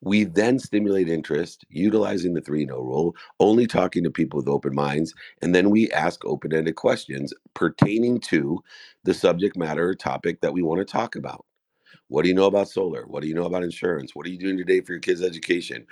we 0.00 0.24
then 0.24 0.58
stimulate 0.58 1.08
interest 1.08 1.64
utilizing 1.68 2.34
the 2.34 2.40
three 2.40 2.64
no 2.64 2.76
rule, 2.76 3.14
only 3.38 3.66
talking 3.66 4.02
to 4.04 4.10
people 4.10 4.38
with 4.38 4.48
open 4.48 4.74
minds. 4.74 5.14
And 5.42 5.54
then 5.54 5.70
we 5.70 5.90
ask 5.90 6.24
open 6.24 6.54
ended 6.54 6.76
questions 6.76 7.34
pertaining 7.54 8.20
to 8.20 8.60
the 9.04 9.14
subject 9.14 9.56
matter 9.56 9.88
or 9.90 9.94
topic 9.94 10.40
that 10.40 10.52
we 10.52 10.62
want 10.62 10.80
to 10.80 10.90
talk 10.90 11.16
about. 11.16 11.44
What 12.08 12.22
do 12.22 12.28
you 12.28 12.34
know 12.34 12.46
about 12.46 12.68
solar? 12.68 13.06
What 13.06 13.22
do 13.22 13.28
you 13.28 13.34
know 13.34 13.44
about 13.44 13.62
insurance? 13.62 14.14
What 14.14 14.26
are 14.26 14.30
you 14.30 14.38
doing 14.38 14.56
today 14.56 14.80
for 14.80 14.92
your 14.92 15.00
kids' 15.00 15.22
education? 15.22 15.86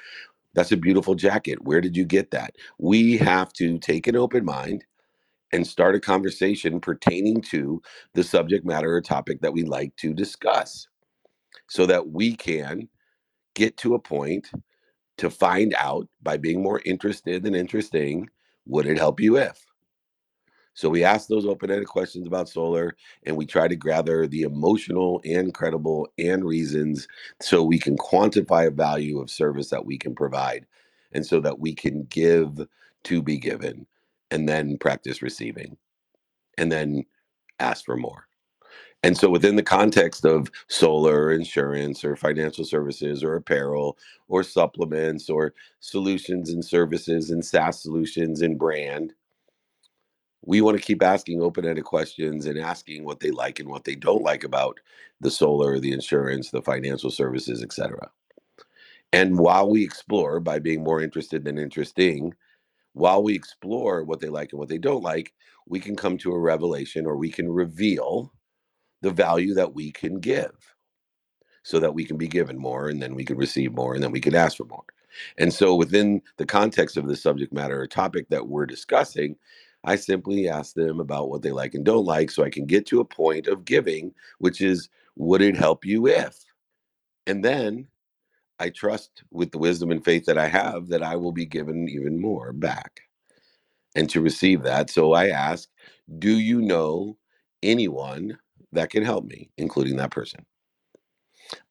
That's 0.55 0.73
a 0.73 0.77
beautiful 0.77 1.15
jacket. 1.15 1.63
Where 1.65 1.81
did 1.81 1.97
you 1.97 2.05
get 2.05 2.31
that? 2.33 2.57
We 2.79 3.19
have 3.19 3.53
to 3.55 3.79
take 3.79 4.07
an 4.07 4.17
open 4.17 4.45
mind 4.45 4.85
and 5.53 5.67
start 5.67 5.95
a 5.95 6.01
conversation 6.01 6.81
pertaining 6.81 7.41
to 7.43 7.81
the 8.15 8.25
subject 8.25 8.65
matter 8.67 8.95
or 8.95 9.01
topic 9.01 9.41
that 9.41 9.53
we 9.53 9.63
like 9.63 9.95
to 9.97 10.13
discuss 10.13 10.89
so 11.69 11.87
that 11.87 12.11
we 12.11 12.35
can 12.37 12.89
get 13.59 13.77
to 13.79 13.95
a 13.95 13.99
point 13.99 14.49
to 15.19 15.29
find 15.29 15.75
out 15.79 16.09
by 16.23 16.37
being 16.37 16.63
more 16.63 16.81
interested 16.85 17.43
than 17.43 17.57
interesting 17.57 18.31
would 18.67 18.87
it 18.87 18.99
help 18.99 19.19
you 19.19 19.37
if? 19.37 19.67
So 20.75 20.89
we 20.89 21.03
ask 21.03 21.27
those 21.27 21.45
open-ended 21.45 21.89
questions 21.89 22.29
about 22.29 22.49
solar 22.49 22.95
and 23.25 23.37
we 23.37 23.47
try 23.47 23.67
to 23.67 23.75
gather 23.75 24.29
the 24.29 24.43
emotional 24.43 25.21
and 25.25 25.53
credible 25.53 26.07
and 26.19 26.45
reasons 26.45 27.09
so 27.41 27.65
we 27.65 27.81
can 27.81 27.97
quantify 27.97 28.69
a 28.69 28.71
value 28.71 29.19
of 29.19 29.29
service 29.29 29.71
that 29.71 29.85
we 29.85 29.99
can 29.99 30.15
provide 30.15 30.65
and 31.11 31.27
so 31.27 31.41
that 31.41 31.59
we 31.59 31.75
can 31.75 32.05
give 32.05 32.61
to 33.03 33.21
be 33.21 33.39
given 33.39 33.89
and 34.31 34.49
then 34.49 34.79
practice 34.79 35.21
receiving 35.21 35.77
and 36.59 36.71
then 36.71 37.05
ask 37.59 37.85
for 37.85 37.97
more 37.97 38.28
and 39.05 39.17
so, 39.17 39.31
within 39.31 39.55
the 39.55 39.63
context 39.63 40.25
of 40.25 40.51
solar 40.67 41.31
insurance 41.31 42.05
or 42.05 42.17
financial 42.17 42.65
services 42.65 43.23
or 43.23 43.37
apparel 43.37 43.97
or 44.27 44.43
supplements 44.43 45.31
or 45.31 45.55
solutions 45.81 46.51
and 46.51 46.65
services 46.65 47.31
and 47.31 47.45
SaaS 47.45 47.81
solutions 47.81 48.43
and 48.43 48.59
brand, 48.59 49.13
we 50.45 50.61
want 50.61 50.77
to 50.77 50.83
keep 50.83 51.03
asking 51.03 51.43
open 51.43 51.65
ended 51.65 51.85
questions 51.85 52.47
and 52.47 52.59
asking 52.59 53.05
what 53.05 53.21
they 53.21 53.31
like 53.31 53.61
and 53.61 53.69
what 53.69 53.85
they 53.85 53.95
don't 53.95 54.23
like 54.23 54.43
about 54.43 54.81
the 55.21 55.31
solar, 55.31 55.79
the 55.79 55.93
insurance, 55.93 56.51
the 56.51 56.63
financial 56.63 57.11
services, 57.11 57.63
etc. 57.63 58.11
And 59.13 59.39
while 59.39 59.71
we 59.71 59.85
explore 59.85 60.41
by 60.41 60.59
being 60.59 60.83
more 60.83 61.01
interested 61.01 61.45
than 61.45 61.59
interesting, 61.59 62.35
while 62.95 63.23
we 63.23 63.35
explore 63.35 64.03
what 64.03 64.19
they 64.21 64.29
like 64.29 64.53
and 64.53 64.59
what 64.59 64.69
they 64.69 64.79
don't 64.79 65.03
like, 65.05 65.33
we 65.69 65.79
can 65.79 65.95
come 65.95 66.19
to 66.19 66.33
a 66.33 66.39
revelation 66.39 67.07
or 67.07 67.17
we 67.17 67.31
can 67.31 67.49
reveal 67.49 68.33
the 69.03 69.11
value 69.11 69.55
that 69.55 69.75
we 69.75 69.91
can 69.91 70.21
give 70.21 70.75
so 71.63 71.79
that 71.79 71.95
we 71.95 72.05
can 72.05 72.17
be 72.17 72.29
given 72.29 72.57
more 72.57 72.89
and 72.89 73.03
then 73.03 73.15
we 73.15 73.25
can 73.25 73.37
receive 73.37 73.73
more 73.73 73.95
and 73.95 74.03
then 74.03 74.11
we 74.11 74.21
can 74.21 74.35
ask 74.35 74.57
for 74.57 74.65
more. 74.65 74.85
And 75.39 75.53
so, 75.53 75.75
within 75.75 76.23
the 76.37 76.47
context 76.47 76.97
of 76.97 77.09
the 77.09 77.17
subject 77.17 77.53
matter 77.53 77.81
or 77.81 77.87
topic 77.87 78.29
that 78.29 78.47
we're 78.47 78.67
discussing, 78.67 79.37
I 79.85 79.97
simply 79.97 80.49
ask 80.49 80.75
them 80.75 81.01
about 81.01 81.31
what 81.31 81.43
they 81.43 81.51
like 81.51 81.75
and 81.75 81.85
don't 81.85 82.05
like 82.05 82.31
so 82.31 82.45
I 82.45 82.51
can 82.51 82.67
get 82.67 82.87
to 82.87 83.01
a 83.01 83.05
point 83.05 83.47
of 83.47 83.65
giving, 83.65 84.13
which 84.39 84.61
is, 84.61 84.89
would 85.17 85.43
it 85.43 85.57
help 85.57 85.85
you 85.85 86.07
if? 86.07 86.45
And 87.27 87.45
then 87.45 87.89
I 88.59 88.71
trust 88.71 89.23
with 89.31 89.53
the 89.53 89.59
wisdom 89.59 89.91
and 89.91 90.05
faith 90.05 90.27
that 90.27 90.39
I 90.39 90.49
have 90.49 90.89
that 90.89 91.03
I 91.03 91.17
will 91.17 91.33
be 91.33 91.47
given 91.47 91.89
even 91.89 92.21
more 92.21 92.53
back 92.53 93.01
and 93.95 94.11
to 94.11 94.21
receive 94.21 94.63
that. 94.63 94.91
So 94.91 95.13
I 95.13 95.29
ask, 95.29 95.69
do 96.19 96.39
you 96.39 96.61
know 96.61 97.17
anyone 97.63 98.39
that 98.73 98.91
can 98.91 99.05
help 99.05 99.25
me, 99.25 99.51
including 99.59 99.97
that 99.97 100.11
person. 100.11 100.45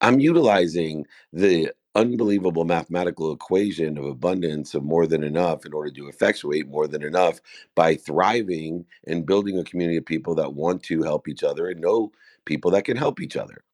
I'm 0.00 0.20
utilizing 0.20 1.06
the 1.32 1.72
unbelievable 1.94 2.64
mathematical 2.64 3.32
equation 3.32 3.98
of 3.98 4.04
abundance 4.04 4.74
of 4.74 4.84
more 4.84 5.06
than 5.06 5.24
enough 5.24 5.66
in 5.66 5.72
order 5.72 5.90
to 5.90 6.08
effectuate 6.08 6.68
more 6.68 6.86
than 6.86 7.02
enough 7.02 7.40
by 7.74 7.96
thriving 7.96 8.84
and 9.06 9.26
building 9.26 9.58
a 9.58 9.64
community 9.64 9.96
of 9.96 10.06
people 10.06 10.34
that 10.36 10.54
want 10.54 10.82
to 10.84 11.02
help 11.02 11.28
each 11.28 11.42
other 11.42 11.68
and 11.68 11.80
know 11.80 12.12
people 12.44 12.70
that 12.70 12.84
can 12.84 12.96
help 12.96 13.20
each 13.20 13.36
other. 13.36 13.64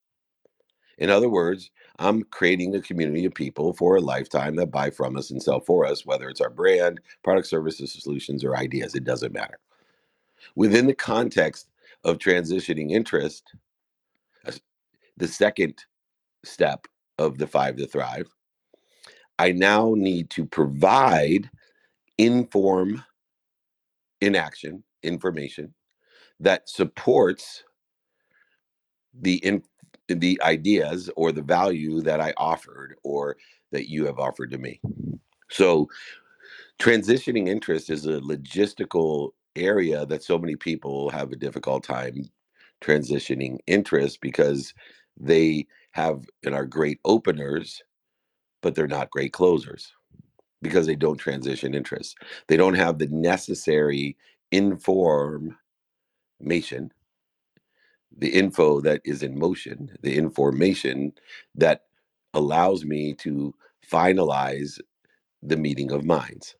In 0.99 1.11
other 1.11 1.28
words, 1.28 1.71
I'm 1.99 2.23
creating 2.25 2.75
a 2.75 2.81
community 2.81 3.25
of 3.25 3.35
people 3.35 3.73
for 3.73 3.97
a 3.97 4.00
lifetime 4.00 4.57
that 4.57 4.71
buy 4.71 4.90
from 4.90 5.16
us 5.16 5.31
and 5.31 5.43
sell 5.43 5.61
for 5.61 5.85
us, 5.85 6.07
whether 6.07 6.28
it's 6.28 6.40
our 6.40 6.50
brand, 6.50 7.00
product, 7.23 7.49
services, 7.49 7.93
solutions, 7.93 8.45
or 8.45 8.57
ideas, 8.57 8.95
it 8.95 9.04
doesn't 9.04 9.33
matter. 9.33 9.59
Within 10.54 10.87
the 10.87 10.95
context 10.95 11.69
of 12.04 12.18
transitioning 12.18 12.90
interest, 12.90 13.54
the 15.16 15.28
second 15.28 15.84
step 16.44 16.87
of 17.18 17.38
the 17.38 17.46
five 17.46 17.76
to 17.76 17.87
thrive, 17.87 18.26
I 19.38 19.52
now 19.52 19.94
need 19.96 20.30
to 20.30 20.44
provide 20.44 21.50
inform 22.18 23.02
inaction 24.20 24.82
information 25.02 25.75
that 26.40 26.68
supports 26.68 27.64
the 29.20 29.37
in, 29.37 29.62
the 30.08 30.40
ideas 30.42 31.11
or 31.16 31.32
the 31.32 31.42
value 31.42 32.00
that 32.02 32.20
I 32.20 32.34
offered 32.37 32.96
or 33.04 33.37
that 33.73 33.88
you 33.88 34.04
have 34.06 34.18
offered 34.18 34.50
to 34.50 34.58
me. 34.58 34.80
So 35.50 35.88
transitioning 36.78 37.49
interest 37.49 37.90
is 37.90 38.06
a 38.06 38.20
logistical 38.20 39.30
area 39.56 40.06
that 40.06 40.23
so 40.23 40.38
many 40.38 40.56
people 40.56 41.11
have 41.11 41.32
a 41.32 41.37
difficult 41.37 41.84
time 41.84 42.30
transitioning 42.82 43.58
interest 43.66 44.20
because 44.20 44.75
they 45.18 45.66
have 45.92 46.25
and 46.44 46.54
are 46.54 46.66
great 46.66 47.00
openers, 47.04 47.82
but 48.62 48.75
they're 48.75 48.87
not 48.87 49.11
great 49.11 49.32
closers 49.32 49.92
because 50.62 50.87
they 50.87 50.96
don't 50.96 51.18
transition 51.18 51.75
interest. 51.75 52.16
They 52.49 52.56
don't 52.56 52.75
have 52.75 52.99
the 52.99 53.08
necessary 53.08 54.16
information, 54.52 55.58
the 58.16 58.28
info 58.28 58.80
that 58.80 59.00
is 59.04 59.23
in 59.23 59.38
motion, 59.38 59.90
the 60.02 60.16
information 60.16 61.12
that 61.54 61.82
allows 62.34 62.84
me 62.84 63.14
to 63.14 63.54
finalize 63.90 64.80
the 65.42 65.56
meeting 65.56 65.92
of 65.92 66.04
minds 66.04 66.56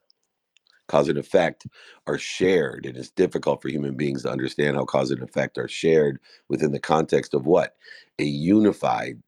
cause 0.87 1.09
and 1.09 1.17
effect 1.17 1.67
are 2.07 2.17
shared 2.17 2.85
and 2.85 2.97
it's 2.97 3.11
difficult 3.11 3.61
for 3.61 3.69
human 3.69 3.95
beings 3.95 4.23
to 4.23 4.31
understand 4.31 4.77
how 4.77 4.85
cause 4.85 5.11
and 5.11 5.23
effect 5.23 5.57
are 5.57 5.67
shared 5.67 6.19
within 6.49 6.71
the 6.71 6.79
context 6.79 7.33
of 7.33 7.45
what? 7.45 7.75
A 8.19 8.23
unified 8.25 9.21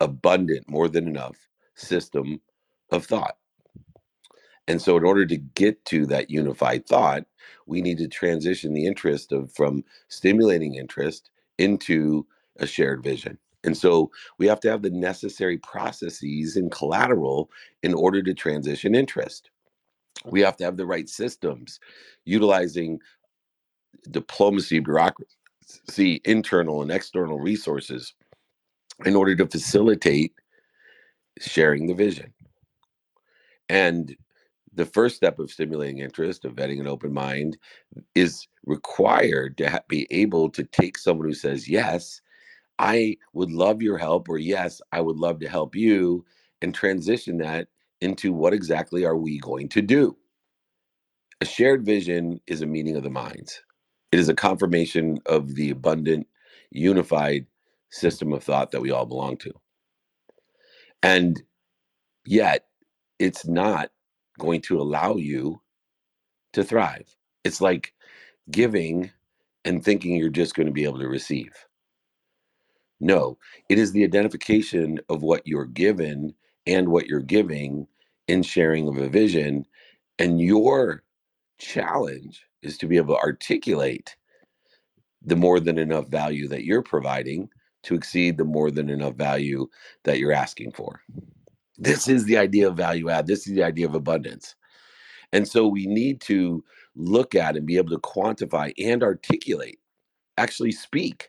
abundant 0.00 0.68
more 0.70 0.88
than 0.88 1.08
enough 1.08 1.36
system 1.76 2.40
of 2.92 3.06
thought. 3.06 3.36
And 4.66 4.80
so 4.80 4.96
in 4.96 5.04
order 5.04 5.26
to 5.26 5.36
get 5.36 5.84
to 5.86 6.06
that 6.06 6.30
unified 6.30 6.86
thought 6.86 7.24
we 7.66 7.82
need 7.82 7.98
to 7.98 8.08
transition 8.08 8.72
the 8.72 8.86
interest 8.86 9.32
of 9.32 9.52
from 9.52 9.84
stimulating 10.08 10.74
interest 10.74 11.30
into 11.58 12.26
a 12.58 12.66
shared 12.66 13.02
vision. 13.02 13.38
And 13.62 13.76
so 13.76 14.10
we 14.38 14.46
have 14.46 14.60
to 14.60 14.70
have 14.70 14.82
the 14.82 14.90
necessary 14.90 15.58
processes 15.58 16.56
and 16.56 16.70
collateral 16.70 17.50
in 17.82 17.94
order 17.94 18.22
to 18.22 18.34
transition 18.34 18.94
interest 18.94 19.50
we 20.24 20.40
have 20.40 20.56
to 20.56 20.64
have 20.64 20.76
the 20.76 20.86
right 20.86 21.08
systems 21.08 21.80
utilizing 22.24 22.98
diplomacy 24.10 24.80
bureaucracy 24.80 26.20
internal 26.24 26.82
and 26.82 26.90
external 26.90 27.38
resources 27.38 28.14
in 29.04 29.16
order 29.16 29.34
to 29.36 29.46
facilitate 29.46 30.32
sharing 31.40 31.86
the 31.86 31.94
vision. 31.94 32.32
And 33.68 34.14
the 34.74 34.84
first 34.86 35.16
step 35.16 35.38
of 35.38 35.50
stimulating 35.50 35.98
interest 35.98 36.44
of 36.44 36.54
vetting 36.54 36.80
an 36.80 36.86
open 36.88 37.12
mind 37.12 37.56
is 38.14 38.46
required 38.66 39.56
to 39.58 39.70
ha- 39.70 39.80
be 39.88 40.06
able 40.10 40.50
to 40.50 40.64
take 40.64 40.98
someone 40.98 41.26
who 41.28 41.34
says 41.34 41.68
yes 41.68 42.20
i 42.78 43.16
would 43.32 43.52
love 43.52 43.82
your 43.82 43.98
help 43.98 44.28
or 44.28 44.38
yes 44.38 44.80
i 44.92 45.00
would 45.00 45.16
love 45.16 45.38
to 45.40 45.48
help 45.48 45.76
you 45.76 46.24
and 46.62 46.74
transition 46.74 47.38
that 47.38 47.68
into 48.04 48.32
what 48.34 48.54
exactly 48.54 49.06
are 49.06 49.16
we 49.16 49.40
going 49.40 49.70
to 49.70 49.82
do? 49.82 50.16
A 51.40 51.46
shared 51.46 51.84
vision 51.86 52.40
is 52.48 52.62
a 52.62 52.66
meeting 52.66 52.96
of 52.96 53.04
the 53.04 53.10
minds. 53.10 53.62
It 54.12 54.20
is 54.20 54.28
a 54.28 54.34
confirmation 54.34 55.18
of 55.26 55.54
the 55.56 55.70
abundant, 55.70 56.26
unified 56.70 57.46
system 57.90 58.32
of 58.32 58.44
thought 58.44 58.72
that 58.72 58.82
we 58.82 58.90
all 58.92 59.06
belong 59.06 59.38
to. 59.38 59.52
And 61.02 61.42
yet, 62.26 62.66
it's 63.18 63.46
not 63.46 63.90
going 64.38 64.62
to 64.62 64.80
allow 64.80 65.16
you 65.16 65.60
to 66.54 66.64
thrive. 66.64 67.16
It's 67.44 67.60
like 67.60 67.94
giving 68.50 69.12
and 69.64 69.84
thinking 69.84 70.16
you're 70.16 70.30
just 70.30 70.54
going 70.56 70.66
to 70.68 70.72
be 70.72 70.84
able 70.84 71.00
to 71.00 71.08
receive. 71.08 71.52
No, 73.00 73.38
it 73.68 73.78
is 73.78 73.92
the 73.92 74.04
identification 74.04 75.00
of 75.08 75.22
what 75.22 75.42
you're 75.46 75.66
given 75.66 76.34
and 76.66 76.88
what 76.88 77.06
you're 77.06 77.20
giving 77.20 77.86
in 78.28 78.42
sharing 78.42 78.88
of 78.88 78.96
a 78.96 79.08
vision. 79.08 79.66
And 80.18 80.40
your 80.40 81.02
challenge 81.58 82.44
is 82.62 82.78
to 82.78 82.86
be 82.86 82.96
able 82.96 83.14
to 83.14 83.20
articulate 83.20 84.16
the 85.22 85.36
more 85.36 85.60
than 85.60 85.78
enough 85.78 86.08
value 86.08 86.48
that 86.48 86.64
you're 86.64 86.82
providing 86.82 87.48
to 87.84 87.94
exceed 87.94 88.36
the 88.36 88.44
more 88.44 88.70
than 88.70 88.88
enough 88.88 89.14
value 89.14 89.66
that 90.04 90.18
you're 90.18 90.32
asking 90.32 90.72
for. 90.72 91.00
This 91.76 92.08
is 92.08 92.24
the 92.24 92.38
idea 92.38 92.68
of 92.68 92.76
value 92.76 93.10
add. 93.10 93.26
This 93.26 93.46
is 93.46 93.54
the 93.54 93.62
idea 93.62 93.86
of 93.86 93.94
abundance. 93.94 94.54
And 95.32 95.46
so 95.46 95.66
we 95.66 95.86
need 95.86 96.20
to 96.22 96.64
look 96.94 97.34
at 97.34 97.56
and 97.56 97.66
be 97.66 97.76
able 97.76 97.90
to 97.90 97.98
quantify 97.98 98.72
and 98.78 99.02
articulate, 99.02 99.80
actually 100.38 100.72
speak 100.72 101.28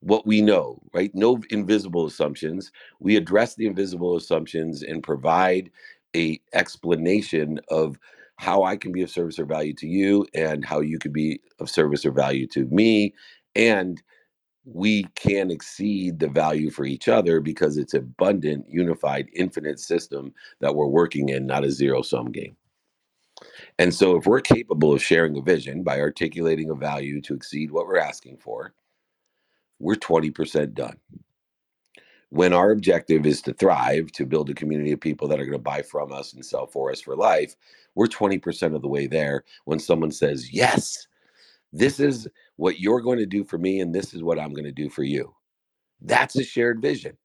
what 0.00 0.26
we 0.26 0.40
know, 0.40 0.80
right? 0.92 1.10
No 1.14 1.40
invisible 1.50 2.06
assumptions. 2.06 2.70
We 3.00 3.16
address 3.16 3.54
the 3.54 3.66
invisible 3.66 4.16
assumptions 4.16 4.82
and 4.82 5.02
provide 5.02 5.70
a 6.16 6.40
explanation 6.52 7.60
of 7.68 7.98
how 8.36 8.62
I 8.62 8.76
can 8.76 8.92
be 8.92 9.02
of 9.02 9.10
service 9.10 9.38
or 9.38 9.44
value 9.44 9.74
to 9.74 9.86
you 9.86 10.26
and 10.34 10.64
how 10.64 10.80
you 10.80 10.98
could 10.98 11.12
be 11.12 11.40
of 11.58 11.68
service 11.68 12.06
or 12.06 12.12
value 12.12 12.46
to 12.48 12.66
me 12.66 13.14
and 13.56 14.00
we 14.64 15.04
can 15.14 15.50
exceed 15.50 16.18
the 16.18 16.28
value 16.28 16.70
for 16.70 16.84
each 16.84 17.08
other 17.08 17.40
because 17.40 17.78
it's 17.78 17.94
abundant, 17.94 18.66
unified, 18.68 19.28
infinite 19.32 19.80
system 19.80 20.32
that 20.60 20.74
we're 20.74 20.86
working 20.86 21.30
in, 21.30 21.46
not 21.46 21.64
a 21.64 21.70
zero 21.70 22.02
sum 22.02 22.26
game. 22.26 22.54
And 23.78 23.94
so, 23.94 24.16
if 24.16 24.26
we're 24.26 24.40
capable 24.40 24.92
of 24.92 25.02
sharing 25.02 25.38
a 25.38 25.42
vision 25.42 25.82
by 25.82 26.00
articulating 26.00 26.70
a 26.70 26.74
value 26.74 27.20
to 27.22 27.34
exceed 27.34 27.70
what 27.70 27.86
we're 27.86 27.98
asking 27.98 28.38
for, 28.38 28.74
we're 29.78 29.94
20% 29.94 30.74
done. 30.74 30.96
When 32.30 32.52
our 32.52 32.70
objective 32.70 33.24
is 33.24 33.40
to 33.42 33.54
thrive, 33.54 34.12
to 34.12 34.26
build 34.26 34.50
a 34.50 34.54
community 34.54 34.92
of 34.92 35.00
people 35.00 35.28
that 35.28 35.40
are 35.40 35.46
going 35.46 35.52
to 35.52 35.58
buy 35.58 35.82
from 35.82 36.12
us 36.12 36.34
and 36.34 36.44
sell 36.44 36.66
for 36.66 36.90
us 36.92 37.00
for 37.00 37.16
life, 37.16 37.56
we're 37.94 38.06
20% 38.06 38.74
of 38.74 38.82
the 38.82 38.88
way 38.88 39.06
there. 39.06 39.44
When 39.64 39.78
someone 39.78 40.10
says, 40.10 40.52
Yes, 40.52 41.06
this 41.72 42.00
is 42.00 42.28
what 42.56 42.80
you're 42.80 43.00
going 43.00 43.18
to 43.18 43.26
do 43.26 43.44
for 43.44 43.58
me, 43.58 43.80
and 43.80 43.94
this 43.94 44.14
is 44.14 44.22
what 44.22 44.38
I'm 44.38 44.52
going 44.52 44.64
to 44.64 44.72
do 44.72 44.88
for 44.90 45.02
you. 45.02 45.34
That's 46.00 46.36
a 46.36 46.44
shared 46.44 46.80
vision. 46.80 47.16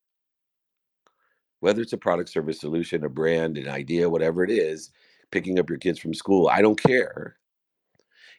Whether 1.59 1.81
it's 1.81 1.93
a 1.93 1.97
product, 1.97 2.29
service, 2.29 2.59
solution, 2.59 3.05
a 3.05 3.09
brand, 3.09 3.57
an 3.57 3.69
idea, 3.69 4.09
whatever 4.09 4.43
it 4.43 4.51
is, 4.51 4.91
picking 5.31 5.59
up 5.59 5.69
your 5.69 5.79
kids 5.79 5.99
from 5.99 6.13
school, 6.13 6.47
I 6.49 6.61
don't 6.61 6.81
care. 6.81 7.37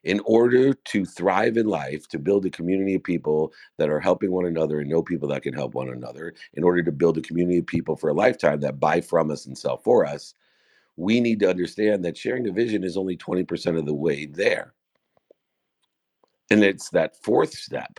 In 0.04 0.20
order 0.26 0.75
to 0.75 1.04
thrive 1.04 1.56
in 1.56 1.66
life, 1.66 2.06
to 2.08 2.18
build 2.18 2.44
a 2.44 2.50
community 2.50 2.94
of 2.94 3.02
people 3.02 3.52
that 3.78 3.88
are 3.88 4.00
helping 4.00 4.30
one 4.30 4.46
another 4.46 4.80
and 4.80 4.90
know 4.90 5.02
people 5.02 5.28
that 5.28 5.42
can 5.42 5.54
help 5.54 5.75
one 5.75 5.88
another, 5.88 6.34
in 6.54 6.62
order 6.62 6.82
to 6.82 6.92
build 6.92 7.18
a 7.18 7.23
community 7.23 7.58
of 7.58 7.66
people 7.66 7.96
for 7.96 8.11
a 8.11 8.14
lifetime 8.14 8.61
that 8.61 8.78
buy 8.78 9.00
from 9.00 9.30
us 9.30 9.46
and 9.46 9.56
sell 9.56 9.78
for 9.78 10.04
us, 10.04 10.34
we 10.96 11.20
need 11.20 11.40
to 11.40 11.50
understand 11.50 12.04
that 12.04 12.16
sharing 12.16 12.46
a 12.49 12.52
vision 12.52 12.84
is 12.84 12.96
only 12.96 13.16
20% 13.16 13.78
of 13.78 13.87
the 13.87 13.94
way 13.94 14.26
there. 14.26 14.75
And 16.50 16.62
it's 16.62 16.90
that 16.90 17.16
fourth 17.23 17.54
step 17.54 17.99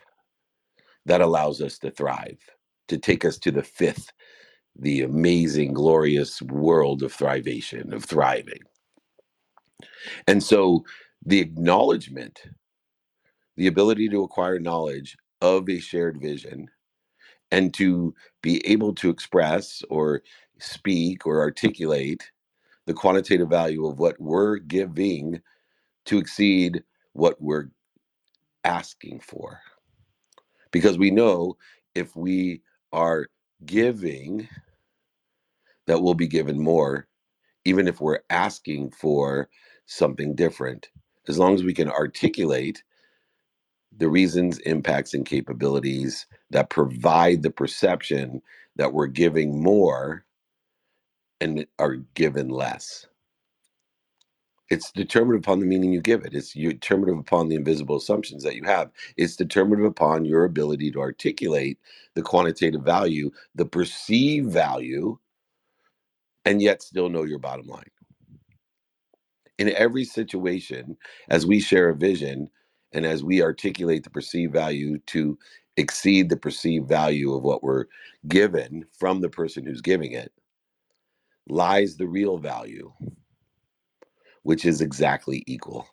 that 1.06 1.22
allows 1.22 1.62
us 1.62 1.80
to 1.80 1.92
thrive, 1.92 2.40
to 2.88 2.98
take 2.98 3.26
us 3.26 3.38
to 3.40 3.52
the 3.52 3.64
fifth, 3.64 4.12
the 4.78 5.02
amazing, 5.02 5.74
glorious 5.74 6.42
world 6.44 7.02
of 7.04 7.12
thrivation, 7.12 7.94
of 7.94 8.04
thriving. 8.06 8.62
And 10.28 10.44
so 10.44 10.86
the 11.26 11.40
acknowledgement, 11.42 12.42
the 13.58 13.68
ability 13.68 14.10
to 14.10 14.24
acquire 14.24 14.60
knowledge 14.60 15.18
of 15.42 15.70
a 15.70 15.80
shared 15.80 16.20
vision 16.22 16.70
and 17.52 17.74
to 17.76 18.16
be 18.42 18.66
able 18.68 18.94
to 18.96 19.10
express 19.10 19.84
or 19.90 20.24
speak 20.60 21.26
or 21.28 21.40
articulate 21.42 22.32
the 22.88 22.94
quantitative 22.94 23.50
value 23.50 23.88
of 23.88 24.00
what 24.00 24.20
we're 24.20 24.58
giving 24.58 25.42
to 26.06 26.18
exceed 26.18 26.84
what 27.14 27.42
we're 27.42 27.70
asking 28.64 29.20
for. 29.20 29.62
Because 30.72 30.98
we 30.98 31.12
know 31.12 31.58
if 31.96 32.16
we 32.16 32.62
are 32.94 33.28
giving, 33.66 34.48
that 35.88 36.02
we'll 36.02 36.16
be 36.16 36.28
given 36.30 36.60
more, 36.60 37.08
even 37.66 37.88
if 37.88 38.02
we're 38.02 38.22
asking 38.30 38.92
for 38.92 39.50
something 39.88 40.36
different. 40.36 40.90
As 41.30 41.40
long 41.40 41.56
as 41.56 41.64
we 41.64 41.74
can 41.74 41.90
articulate 41.90 42.84
the 43.98 44.10
reasons, 44.10 44.60
impacts, 44.60 45.14
and 45.16 45.26
capabilities 45.26 46.28
that 46.52 46.70
provide 46.72 47.44
the 47.44 47.52
perception 47.52 48.42
that 48.78 48.94
we're 48.94 49.08
giving 49.08 49.62
more 49.64 50.26
and 51.42 51.66
are 51.80 51.98
given 52.16 52.50
less. 52.50 53.08
It's 54.70 54.92
determined 54.92 55.40
upon 55.40 55.60
the 55.60 55.68
meaning 55.68 55.94
you 55.94 56.02
give 56.02 56.26
it. 56.26 56.34
It's 56.36 56.54
determinative 56.54 57.20
upon 57.20 57.50
the 57.50 57.56
invisible 57.56 57.98
assumptions 57.98 58.44
that 58.44 58.56
you 58.56 58.64
have. 58.66 58.92
It's 59.18 59.36
determinative 59.38 59.86
upon 59.86 60.26
your 60.26 60.46
ability 60.46 60.92
to 60.94 61.02
articulate 61.02 61.80
the 62.16 62.24
quantitative 62.24 62.82
value, 62.84 63.32
the 63.56 63.66
perceived 63.66 64.52
value, 64.52 65.20
and 66.46 66.62
yet 66.62 66.84
still 66.84 67.10
know 67.10 67.24
your 67.24 67.40
bottom 67.40 67.68
line. 67.68 67.92
In 69.58 69.70
every 69.72 70.06
situation, 70.06 70.98
as 71.30 71.46
we 71.46 71.60
share 71.60 71.90
a 71.90 71.96
vision 71.96 72.50
and 72.94 73.06
as 73.06 73.24
we 73.24 73.42
articulate 73.42 74.04
the 74.04 74.10
perceived 74.10 74.54
value 74.54 75.00
to 75.08 75.38
exceed 75.78 76.30
the 76.30 76.38
perceived 76.38 76.88
value 76.90 77.34
of 77.34 77.44
what 77.44 77.64
we're 77.64 77.86
given 78.28 78.86
from 78.98 79.22
the 79.22 79.30
person 79.30 79.66
who's 79.66 79.82
giving 79.82 80.14
it, 80.14 80.32
lies 81.50 81.98
the 81.98 82.08
real 82.08 82.38
value 82.38 82.92
which 84.44 84.66
is 84.66 84.82
exactly 84.82 85.44
equal. 85.48 85.88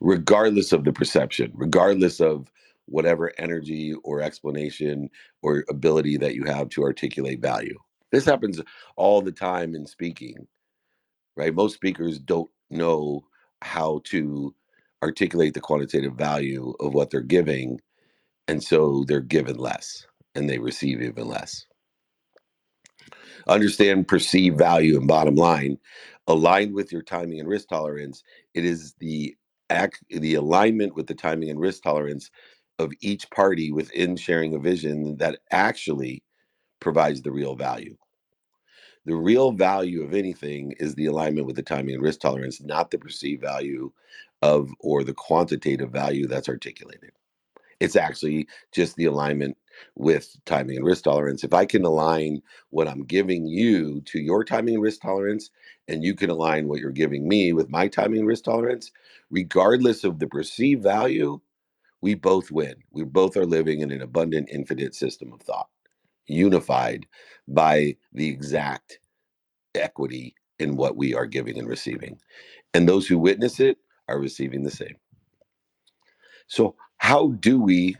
Regardless 0.00 0.72
of 0.72 0.84
the 0.84 0.92
perception, 0.92 1.52
regardless 1.54 2.20
of 2.20 2.50
whatever 2.86 3.32
energy 3.38 3.94
or 4.04 4.20
explanation 4.22 5.10
or 5.42 5.64
ability 5.70 6.16
that 6.18 6.34
you 6.34 6.44
have 6.44 6.68
to 6.70 6.82
articulate 6.82 7.40
value. 7.40 7.78
This 8.12 8.24
happens 8.24 8.60
all 8.96 9.22
the 9.22 9.32
time 9.32 9.74
in 9.74 9.86
speaking, 9.86 10.46
right? 11.38 11.54
Most 11.54 11.76
speakers 11.76 12.20
don't 12.20 12.50
know 12.70 13.22
how 13.62 14.02
to 14.06 14.54
articulate 15.04 15.54
the 15.54 15.62
quantitative 15.62 16.14
value 16.14 16.74
of 16.80 16.94
what 16.94 17.10
they're 17.10 17.22
giving. 17.22 17.80
And 18.48 18.62
so 18.62 19.04
they're 19.08 19.20
given 19.20 19.58
less 19.58 20.06
and 20.34 20.50
they 20.50 20.58
receive 20.58 21.02
even 21.02 21.28
less 21.28 21.62
understand 23.48 24.08
perceived 24.08 24.58
value 24.58 24.98
and 24.98 25.08
bottom 25.08 25.34
line 25.34 25.78
aligned 26.28 26.74
with 26.74 26.92
your 26.92 27.02
timing 27.02 27.40
and 27.40 27.48
risk 27.48 27.68
tolerance 27.68 28.22
it 28.54 28.64
is 28.64 28.94
the 29.00 29.36
act 29.70 30.02
the 30.10 30.34
alignment 30.34 30.94
with 30.94 31.06
the 31.06 31.14
timing 31.14 31.50
and 31.50 31.60
risk 31.60 31.82
tolerance 31.82 32.30
of 32.78 32.92
each 33.00 33.30
party 33.30 33.70
within 33.72 34.16
sharing 34.16 34.54
a 34.54 34.58
vision 34.58 35.16
that 35.18 35.38
actually 35.52 36.22
provides 36.80 37.22
the 37.22 37.32
real 37.32 37.56
value 37.56 37.96
the 39.08 39.16
real 39.16 39.52
value 39.52 40.04
of 40.04 40.14
anything 40.14 40.74
is 40.80 40.96
the 40.96 41.06
alignment 41.06 41.48
with 41.48 41.56
the 41.56 41.64
timing 41.64 41.96
and 41.96 42.04
risk 42.04 42.20
tolerance 42.20 42.62
not 42.62 42.92
the 42.92 42.98
perceived 42.98 43.42
value 43.42 43.92
of 44.42 44.70
or 44.80 45.04
the 45.04 45.14
quantitative 45.14 45.90
value 45.92 46.28
that's 46.28 46.50
articulated 46.50 47.10
it's 47.80 47.96
actually 47.96 48.48
just 48.72 48.96
the 48.96 49.04
alignment 49.06 49.56
with 49.96 50.36
timing 50.46 50.76
and 50.78 50.86
risk 50.86 51.04
tolerance. 51.04 51.44
If 51.44 51.54
I 51.54 51.66
can 51.66 51.84
align 51.84 52.42
what 52.70 52.88
I'm 52.88 53.04
giving 53.04 53.46
you 53.46 54.00
to 54.06 54.18
your 54.20 54.44
timing 54.44 54.74
and 54.74 54.82
risk 54.82 55.02
tolerance, 55.02 55.50
and 55.88 56.04
you 56.04 56.14
can 56.14 56.30
align 56.30 56.68
what 56.68 56.80
you're 56.80 56.90
giving 56.90 57.28
me 57.28 57.52
with 57.52 57.70
my 57.70 57.88
timing 57.88 58.20
and 58.20 58.28
risk 58.28 58.44
tolerance, 58.44 58.90
regardless 59.30 60.04
of 60.04 60.18
the 60.18 60.26
perceived 60.26 60.82
value, 60.82 61.40
we 62.02 62.14
both 62.14 62.50
win. 62.50 62.76
We 62.92 63.04
both 63.04 63.36
are 63.36 63.46
living 63.46 63.80
in 63.80 63.90
an 63.92 64.02
abundant, 64.02 64.50
infinite 64.52 64.94
system 64.94 65.32
of 65.32 65.42
thought, 65.42 65.68
unified 66.28 67.06
by 67.48 67.96
the 68.12 68.28
exact 68.28 69.00
equity 69.74 70.34
in 70.58 70.76
what 70.76 70.96
we 70.96 71.14
are 71.14 71.26
giving 71.26 71.58
and 71.58 71.68
receiving. 71.68 72.18
And 72.74 72.88
those 72.88 73.06
who 73.08 73.18
witness 73.18 73.60
it 73.60 73.78
are 74.08 74.20
receiving 74.20 74.64
the 74.64 74.70
same. 74.72 74.96
So, 76.48 76.76
how 76.98 77.28
do 77.40 77.60
we 77.60 77.96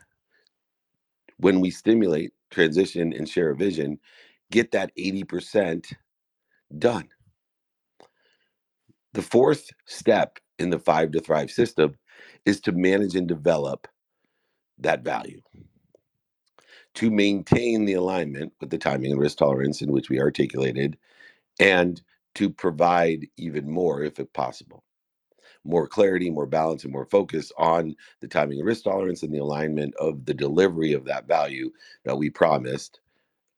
when 1.39 1.61
we 1.61 1.71
stimulate, 1.71 2.33
transition, 2.51 3.13
and 3.13 3.29
share 3.29 3.51
a 3.51 3.57
vision, 3.57 3.99
get 4.51 4.73
that 4.73 4.93
80% 4.97 5.93
done. 6.79 7.09
The 9.15 9.23
fourth 9.23 9.71
step 9.87 10.39
in 10.59 10.71
the 10.71 10.79
five 10.81 11.13
to 11.13 11.21
thrive 11.21 11.51
system 11.51 11.97
is 12.47 12.61
to 12.63 12.73
manage 12.73 13.17
and 13.17 13.29
develop 13.29 13.89
that 14.79 15.03
value. 15.05 15.43
To 16.99 17.11
maintain 17.11 17.87
the 17.87 17.95
alignment 17.95 18.55
with 18.61 18.71
the 18.71 18.79
timing 18.79 19.13
and 19.13 19.21
risk 19.21 19.39
tolerance 19.39 19.83
in 19.83 19.93
which 19.93 20.11
we 20.11 20.21
articulated, 20.21 20.99
and 21.61 22.01
to 22.37 22.51
provide 22.51 23.29
even 23.37 23.71
more 23.71 24.03
if 24.03 24.21
possible 24.33 24.85
more 25.65 25.87
clarity, 25.87 26.31
more 26.31 26.47
balance, 26.47 26.85
and 26.85 26.93
more 26.93 27.07
focus 27.07 27.53
on 27.59 27.95
the 28.21 28.29
timing 28.29 28.59
and 28.59 28.67
risk 28.67 28.85
tolerance 28.85 29.23
and 29.23 29.35
the 29.35 29.39
alignment 29.39 29.95
of 29.97 30.25
the 30.25 30.35
delivery 30.35 30.93
of 30.93 31.05
that 31.05 31.29
value 31.29 31.71
that 32.05 32.19
we 32.19 32.31
promised 32.31 33.01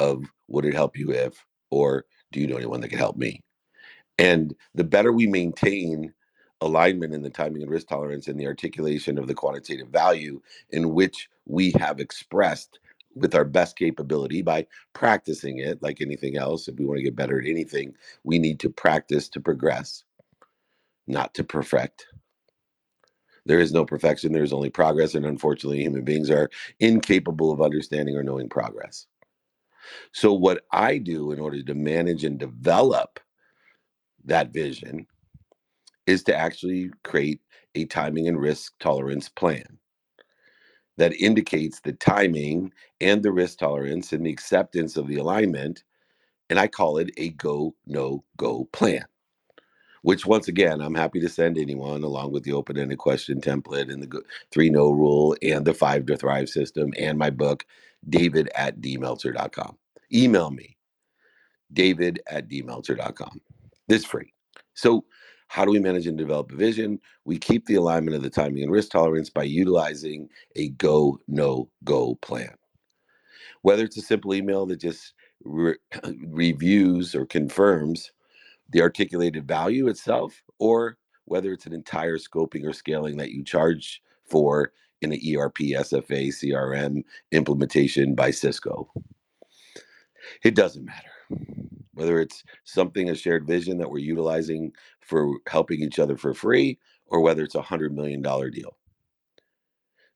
of 0.01 0.25
would 0.49 0.65
it 0.65 0.75
help 0.75 0.97
you 0.99 1.13
if, 1.13 1.47
or 1.71 2.05
do 2.33 2.41
you 2.41 2.47
know 2.47 2.57
anyone 2.57 2.81
that 2.81 2.89
can 2.89 2.99
help 2.99 3.17
me? 3.17 3.43
And 4.19 4.55
the 4.75 4.85
better 4.85 5.13
we 5.13 5.27
maintain 5.27 6.13
alignment 6.61 7.15
in 7.15 7.23
the 7.23 7.31
timing 7.31 7.63
and 7.63 7.71
risk 7.71 7.89
tolerance 7.89 8.29
and 8.29 8.39
the 8.39 8.47
articulation 8.47 9.19
of 9.19 9.27
the 9.27 9.35
quantitative 9.35 9.89
value 9.89 10.41
in 10.71 10.95
which 10.95 11.29
we 11.47 11.73
have 11.79 12.01
expressed 12.01 12.81
with 13.15 13.35
our 13.35 13.45
best 13.45 13.77
capability 13.77 14.43
by 14.43 14.67
practicing 14.95 15.59
it 15.59 15.83
like 15.83 16.01
anything 16.01 16.37
else 16.37 16.69
if 16.69 16.77
we 16.79 16.87
want 16.87 16.99
to 16.99 17.05
get 17.05 17.17
better 17.17 17.41
at 17.41 17.47
anything 17.47 17.95
we 18.25 18.39
need 18.39 18.61
to 18.61 18.71
practice 18.71 19.29
to 19.29 19.41
progress 19.41 20.05
not 21.09 21.35
to 21.35 21.45
perfect. 21.45 22.07
There 23.47 23.61
is 23.61 23.73
no 23.73 23.85
perfection 23.85 24.33
there 24.33 24.45
is 24.45 24.53
only 24.53 24.71
progress 24.71 25.15
and 25.15 25.27
unfortunately 25.27 25.81
human 25.83 26.05
beings 26.05 26.31
are 26.31 26.51
incapable 26.79 27.53
of 27.53 27.63
understanding 27.63 28.17
or 28.17 28.23
knowing 28.23 28.49
progress. 28.49 29.07
So 30.13 30.33
what 30.33 30.65
i 30.73 30.99
do 30.99 31.33
in 31.33 31.41
order 31.41 31.63
to 31.63 31.75
manage 31.75 32.25
and 32.25 32.39
develop 32.39 33.21
that 34.27 34.53
vision 34.53 35.07
is 36.07 36.25
to 36.25 36.37
actually 36.37 36.91
create 37.05 37.41
a 37.77 37.87
timing 37.87 38.29
and 38.29 38.41
risk 38.41 38.75
tolerance 38.81 39.29
plan 39.31 39.80
that 41.01 41.15
indicates 41.15 41.81
the 41.81 41.95
timing 41.95 42.71
and 43.01 43.23
the 43.23 43.33
risk 43.33 43.59
tolerance 43.59 44.13
and 44.13 44.27
the 44.27 44.31
acceptance 44.31 44.99
of 44.99 45.09
the 45.09 45.17
alignment. 45.17 45.83
And 46.51 46.61
I 46.61 46.67
call 46.67 46.99
it 46.99 47.11
a 47.17 47.31
go, 47.31 47.75
no, 47.87 48.23
go 48.37 48.69
plan, 48.75 49.07
which 50.03 50.27
once 50.27 50.47
again, 50.47 50.83
I'm 50.83 50.95
happy 50.95 51.19
to 51.21 51.29
send 51.31 51.57
anyone 51.57 52.03
along 52.03 52.33
with 52.33 52.43
the 52.43 52.53
open 52.53 52.77
ended 52.77 52.99
question 52.99 53.41
template 53.41 53.91
and 53.91 54.03
the 54.03 54.23
three 54.51 54.69
no 54.69 54.91
rule 54.91 55.35
and 55.41 55.65
the 55.65 55.73
five 55.73 56.05
to 56.05 56.19
thrive 56.19 56.51
system 56.51 56.93
and 56.99 57.19
my 57.19 57.31
book, 57.31 57.65
david 58.07 58.51
at 58.55 58.83
dmeltzer.com. 58.83 59.79
Email 60.13 60.51
me, 60.51 60.77
david 61.73 62.21
at 62.27 62.47
dmeltzer.com. 62.47 63.41
This 63.89 64.05
free. 64.05 64.35
So, 64.75 65.07
how 65.51 65.65
do 65.65 65.73
we 65.73 65.81
manage 65.81 66.07
and 66.07 66.17
develop 66.17 66.53
a 66.53 66.57
vision? 66.57 67.01
We 67.25 67.37
keep 67.37 67.67
the 67.67 67.75
alignment 67.75 68.15
of 68.17 68.23
the 68.23 68.31
timing 68.31 68.63
and 68.63 68.71
risk 68.71 68.93
tolerance 68.93 69.31
by 69.31 69.43
utilizing 69.43 70.29
a 70.55 70.69
go, 70.69 71.19
no, 71.27 71.69
go 71.83 72.15
plan. 72.23 72.55
Whether 73.63 73.83
it's 73.83 73.97
a 73.97 74.03
simple 74.03 74.33
email 74.33 74.65
that 74.67 74.77
just 74.77 75.13
re- 75.43 75.75
reviews 76.29 77.17
or 77.17 77.27
confirms 77.27 78.13
the 78.69 78.81
articulated 78.81 79.49
value 79.49 79.89
itself, 79.89 80.41
or 80.61 80.99
whether 81.25 81.53
it's 81.53 81.67
an 81.67 81.73
entire 81.73 82.19
scoping 82.19 82.65
or 82.65 82.73
scaling 82.73 83.17
that 83.17 83.33
you 83.33 83.43
charge 83.43 84.01
for 84.25 84.71
in 85.03 85.13
an 85.13 85.19
ERP, 85.37 85.57
SFA, 85.59 86.29
CRM 86.29 87.03
implementation 87.33 88.15
by 88.15 88.31
Cisco. 88.31 88.89
It 90.45 90.55
doesn't 90.55 90.85
matter 90.85 91.11
whether 92.01 92.19
it's 92.19 92.43
something 92.65 93.11
a 93.11 93.15
shared 93.15 93.47
vision 93.47 93.77
that 93.77 93.91
we're 93.91 93.99
utilizing 93.99 94.73
for 95.03 95.35
helping 95.47 95.83
each 95.83 95.99
other 95.99 96.17
for 96.17 96.33
free 96.33 96.79
or 97.09 97.21
whether 97.21 97.43
it's 97.45 97.57
a 97.57 97.61
hundred 97.61 97.95
million 97.95 98.23
dollar 98.23 98.49
deal. 98.49 98.79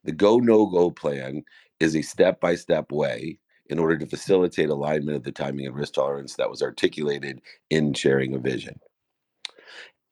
The 0.05 0.13
go 0.13 0.39
no 0.39 0.65
go 0.65 0.91
plan 0.91 1.45
is 1.81 1.95
a 1.95 2.01
step 2.01 2.41
by 2.41 2.55
step 2.55 2.91
way 2.91 3.39
in 3.67 3.79
order 3.79 3.99
to 3.99 4.07
facilitate 4.07 4.71
alignment 4.71 5.19
of 5.19 5.25
the 5.25 5.33
timing 5.33 5.67
and 5.67 5.77
risk 5.77 5.93
tolerance 5.93 6.37
that 6.37 6.49
was 6.49 6.63
articulated 6.63 7.43
in 7.69 7.93
sharing 7.93 8.35
a 8.35 8.39
vision. 8.39 8.81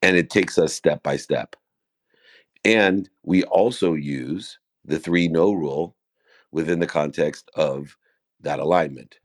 And 0.03 0.15
it 0.15 0.29
takes 0.29 0.59
us 0.59 0.75
step 0.75 1.01
by 1.01 1.17
step. 1.17 1.55
And 2.63 3.09
we 3.23 3.45
also 3.45 3.95
use 3.95 4.59
the 4.85 4.99
three 4.99 5.27
no 5.27 5.53
rule 5.53 5.95
within 6.51 6.79
the 6.79 6.87
context 6.87 7.49
of 7.55 7.97
that 8.41 8.59
alignment 8.59 9.17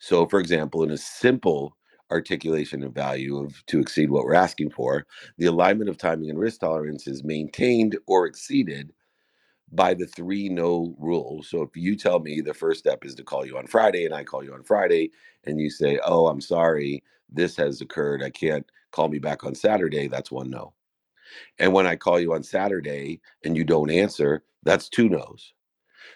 so, 0.00 0.26
for 0.26 0.40
example, 0.40 0.84
in 0.84 0.92
a 0.92 0.98
simple 0.98 1.76
articulation 2.10 2.84
of 2.84 2.94
value 2.94 3.38
of 3.38 3.64
to 3.68 3.80
exceed 3.80 4.10
what 4.10 4.24
we're 4.26 4.34
asking 4.34 4.70
for, 4.72 5.06
the 5.38 5.46
alignment 5.46 5.90
of 5.90 5.98
timing 5.98 6.30
and 6.30 6.40
risk 6.40 6.60
tolerance 6.60 7.06
is 7.08 7.24
maintained 7.24 7.98
or 8.08 8.26
exceeded 8.26 8.92
by 9.72 9.94
the 9.94 10.06
three 10.06 10.48
no 10.48 10.94
rule. 10.98 11.42
So 11.44 11.62
if 11.62 11.76
you 11.76 11.96
tell 11.96 12.20
me 12.20 12.40
the 12.40 12.54
first 12.54 12.80
step 12.80 13.04
is 13.04 13.14
to 13.16 13.24
call 13.24 13.46
you 13.46 13.58
on 13.58 13.66
Friday 13.68 14.04
and 14.04 14.14
I 14.14 14.24
call 14.24 14.44
you 14.44 14.54
on 14.54 14.64
Friday 14.64 15.12
and 15.44 15.60
you 15.60 15.70
say, 15.70 16.00
"Oh, 16.04 16.26
I'm 16.28 16.40
sorry, 16.40 17.02
this 17.30 17.56
has 17.56 17.80
occurred. 17.80 18.22
I 18.22 18.30
can't 18.30 18.66
call 18.92 19.08
me 19.08 19.18
back 19.20 19.44
on 19.44 19.54
Saturday." 19.54 20.08
That's 20.08 20.30
one 20.32 20.50
no. 20.50 20.74
And 21.58 21.72
when 21.72 21.86
I 21.86 21.96
call 21.96 22.20
you 22.20 22.34
on 22.34 22.42
Saturday 22.42 23.20
and 23.44 23.56
you 23.56 23.64
don't 23.64 23.90
answer, 23.90 24.44
that's 24.64 24.88
two 24.88 25.08
no's. 25.08 25.52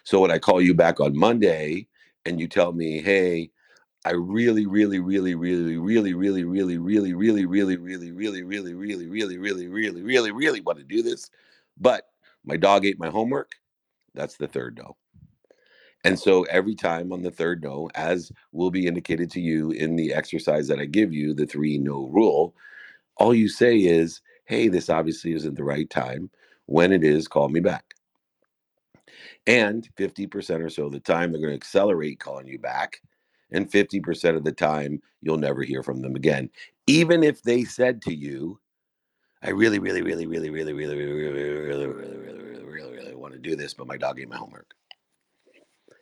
So 0.04 0.20
when 0.20 0.30
I 0.30 0.38
call 0.38 0.60
you 0.60 0.74
back 0.74 1.00
on 1.00 1.16
Monday 1.18 1.88
and 2.26 2.40
you 2.40 2.48
tell 2.48 2.72
me, 2.72 3.00
"Hey, 3.02 3.50
I 4.04 4.12
really, 4.12 4.66
really, 4.66 5.00
really, 5.00 5.34
really, 5.34 5.76
really, 5.76 6.12
really, 6.12 6.44
really, 6.44 6.44
really, 6.44 6.76
really, 6.76 7.46
really, 7.46 7.76
really, 7.76 8.12
really, 8.12 8.42
really, 8.42 8.74
really, 8.74 8.74
really, 8.74 9.38
really, 9.38 9.66
really, 9.68 10.02
really, 10.02 10.30
really 10.30 10.60
want 10.60 10.78
to 10.78 10.84
do 10.84 11.02
this. 11.02 11.30
But 11.78 12.08
my 12.44 12.58
dog 12.58 12.84
ate 12.84 12.98
my 12.98 13.08
homework. 13.08 13.52
That's 14.14 14.36
the 14.36 14.46
third 14.46 14.76
no. 14.76 14.96
And 16.04 16.18
so 16.18 16.42
every 16.44 16.74
time 16.74 17.12
on 17.12 17.22
the 17.22 17.30
third 17.30 17.62
no, 17.62 17.88
as 17.94 18.30
will 18.52 18.70
be 18.70 18.86
indicated 18.86 19.30
to 19.32 19.40
you 19.40 19.70
in 19.70 19.96
the 19.96 20.12
exercise 20.12 20.68
that 20.68 20.78
I 20.78 20.84
give 20.84 21.14
you, 21.14 21.32
the 21.32 21.46
three 21.46 21.78
no 21.78 22.08
rule, 22.08 22.54
all 23.16 23.34
you 23.34 23.48
say 23.48 23.78
is, 23.78 24.20
hey, 24.44 24.68
this 24.68 24.90
obviously 24.90 25.32
isn't 25.32 25.54
the 25.54 25.64
right 25.64 25.88
time. 25.88 26.30
When 26.66 26.92
it 26.92 27.04
is, 27.04 27.26
call 27.26 27.48
me 27.48 27.60
back. 27.60 27.94
And 29.46 29.88
50% 29.96 30.62
or 30.62 30.68
so 30.68 30.86
of 30.86 30.92
the 30.92 31.00
time, 31.00 31.32
they're 31.32 31.40
going 31.40 31.52
to 31.52 31.56
accelerate 31.56 32.20
calling 32.20 32.46
you 32.46 32.58
back 32.58 33.00
and 33.54 33.70
50% 33.70 34.36
of 34.36 34.44
the 34.44 34.52
time 34.52 35.00
you'll 35.22 35.38
never 35.38 35.62
hear 35.62 35.82
from 35.82 36.00
them 36.00 36.16
again 36.16 36.50
even 36.86 37.22
if 37.22 37.42
they 37.42 37.64
said 37.64 38.02
to 38.02 38.14
you 38.14 38.58
i 39.42 39.50
really 39.50 39.78
really 39.78 40.02
really 40.02 40.26
really 40.26 40.50
really 40.50 40.72
really 40.72 40.96
really 40.96 41.12
really 41.12 41.32
really 41.32 41.86
really 41.86 41.86
really 41.86 41.86
really 41.86 42.64
really 42.64 42.96
really 42.96 43.14
want 43.14 43.32
to 43.32 43.38
do 43.38 43.56
this 43.56 43.72
but 43.72 43.86
my 43.86 43.96
dog 43.96 44.20
ate 44.20 44.28
my 44.28 44.36
homework 44.36 44.74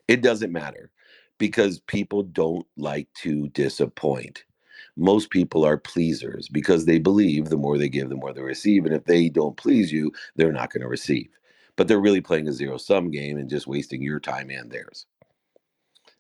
it 0.09 0.23
doesn't 0.23 0.53
matter 0.53 0.91
because 1.39 1.81
people 1.81 2.23
don't 2.23 2.67
like 2.77 3.09
to 3.15 3.49
disappoint 3.49 4.45
most 4.97 5.31
people 5.31 5.65
are 5.65 5.79
pleasers 5.79 6.49
because 6.49 6.85
they 6.85 6.99
believe 6.99 7.47
the 7.47 7.57
more 7.57 7.79
they 7.79 7.89
give 7.89 8.09
the 8.09 8.17
more 8.17 8.33
they 8.33 8.43
receive 8.43 8.85
and 8.85 8.95
if 8.95 9.05
they 9.05 9.29
don't 9.29 9.57
please 9.57 9.93
you 9.93 10.13
they're 10.37 10.53
not 10.53 10.73
going 10.73 10.83
to 10.83 10.89
receive 10.89 11.29
but 11.77 11.89
they're 11.89 12.01
really 12.01 12.21
playing 12.21 12.49
a 12.49 12.53
zero 12.53 12.77
sum 12.77 13.11
game 13.11 13.39
and 13.39 13.49
just 13.49 13.67
wasting 13.67 14.03
your 14.03 14.21
time 14.21 14.51
and 14.51 14.71
theirs 14.71 15.07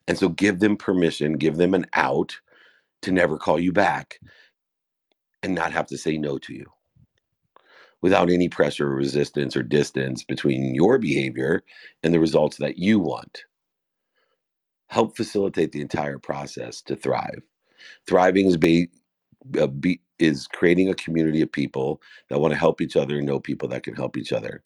and 0.09 0.19
so 0.19 0.29
give 0.29 0.61
them 0.61 0.77
permission, 0.77 1.35
give 1.35 1.57
them 1.57 1.75
an 1.75 1.87
out 1.95 2.38
to 3.03 3.12
never 3.12 3.38
call 3.38 3.59
you 3.61 3.73
back 3.73 4.21
and 5.43 5.55
not 5.55 5.73
have 5.73 5.87
to 5.88 5.99
say 5.99 6.19
no 6.19 6.38
to 6.38 6.55
you 6.55 6.67
without 8.03 8.31
any 8.31 8.49
pressure 8.49 8.88
or 8.93 8.97
resistance 8.97 9.57
or 9.57 9.62
distance 9.62 10.25
between 10.25 10.75
your 10.75 10.99
behavior 10.99 11.62
and 12.03 12.15
the 12.15 12.21
results 12.21 12.59
that 12.59 12.79
you 12.79 12.99
want. 13.01 13.45
Help 14.88 15.17
facilitate 15.17 15.73
the 15.73 15.81
entire 15.81 16.19
process 16.19 16.83
to 16.83 16.97
thrive. 16.97 17.43
Thriving 18.09 18.47
is 18.47 18.57
be, 18.57 18.88
uh, 19.59 19.69
be, 19.69 20.01
is 20.19 20.47
creating 20.49 20.91
a 20.91 20.95
community 20.95 21.43
of 21.43 21.53
people 21.53 22.03
that 22.31 22.41
want 22.41 22.53
to 22.53 22.59
help 22.61 22.81
each 22.81 22.97
other 22.97 23.19
and 23.19 23.27
know 23.27 23.41
people 23.41 23.69
that 23.69 23.85
can 23.85 23.95
help 23.95 24.17
each 24.17 24.33
other. 24.33 24.62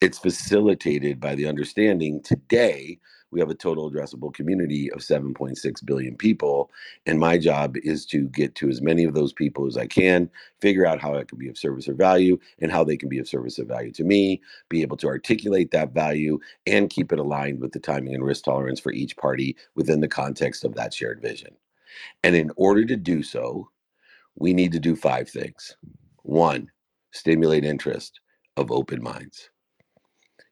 It's 0.00 0.18
facilitated 0.18 1.20
by 1.20 1.34
the 1.34 1.46
understanding 1.46 2.22
today 2.22 2.98
we 3.30 3.40
have 3.40 3.50
a 3.50 3.54
total 3.54 3.90
addressable 3.90 4.32
community 4.32 4.90
of 4.92 5.00
7.6 5.00 5.84
billion 5.84 6.16
people. 6.16 6.70
And 7.06 7.18
my 7.18 7.38
job 7.38 7.76
is 7.76 8.04
to 8.06 8.28
get 8.28 8.54
to 8.56 8.68
as 8.68 8.82
many 8.82 9.04
of 9.04 9.14
those 9.14 9.32
people 9.32 9.66
as 9.66 9.76
I 9.76 9.86
can, 9.86 10.28
figure 10.60 10.86
out 10.86 11.00
how 11.00 11.14
I 11.14 11.24
can 11.24 11.38
be 11.38 11.48
of 11.48 11.58
service 11.58 11.88
or 11.88 11.94
value 11.94 12.38
and 12.60 12.72
how 12.72 12.84
they 12.84 12.96
can 12.96 13.08
be 13.08 13.18
of 13.18 13.28
service 13.28 13.58
or 13.58 13.64
value 13.64 13.92
to 13.92 14.04
me, 14.04 14.40
be 14.68 14.82
able 14.82 14.96
to 14.98 15.06
articulate 15.06 15.70
that 15.70 15.92
value 15.92 16.38
and 16.66 16.90
keep 16.90 17.12
it 17.12 17.18
aligned 17.18 17.60
with 17.60 17.72
the 17.72 17.80
timing 17.80 18.14
and 18.14 18.24
risk 18.24 18.44
tolerance 18.44 18.80
for 18.80 18.92
each 18.92 19.16
party 19.16 19.56
within 19.74 20.00
the 20.00 20.08
context 20.08 20.64
of 20.64 20.74
that 20.74 20.92
shared 20.92 21.20
vision. 21.20 21.54
And 22.22 22.34
in 22.34 22.50
order 22.56 22.84
to 22.84 22.96
do 22.96 23.22
so, 23.22 23.68
we 24.36 24.52
need 24.52 24.72
to 24.72 24.80
do 24.80 24.96
five 24.96 25.28
things. 25.28 25.76
One, 26.22 26.70
stimulate 27.12 27.64
interest 27.64 28.20
of 28.56 28.70
open 28.70 29.02
minds 29.02 29.50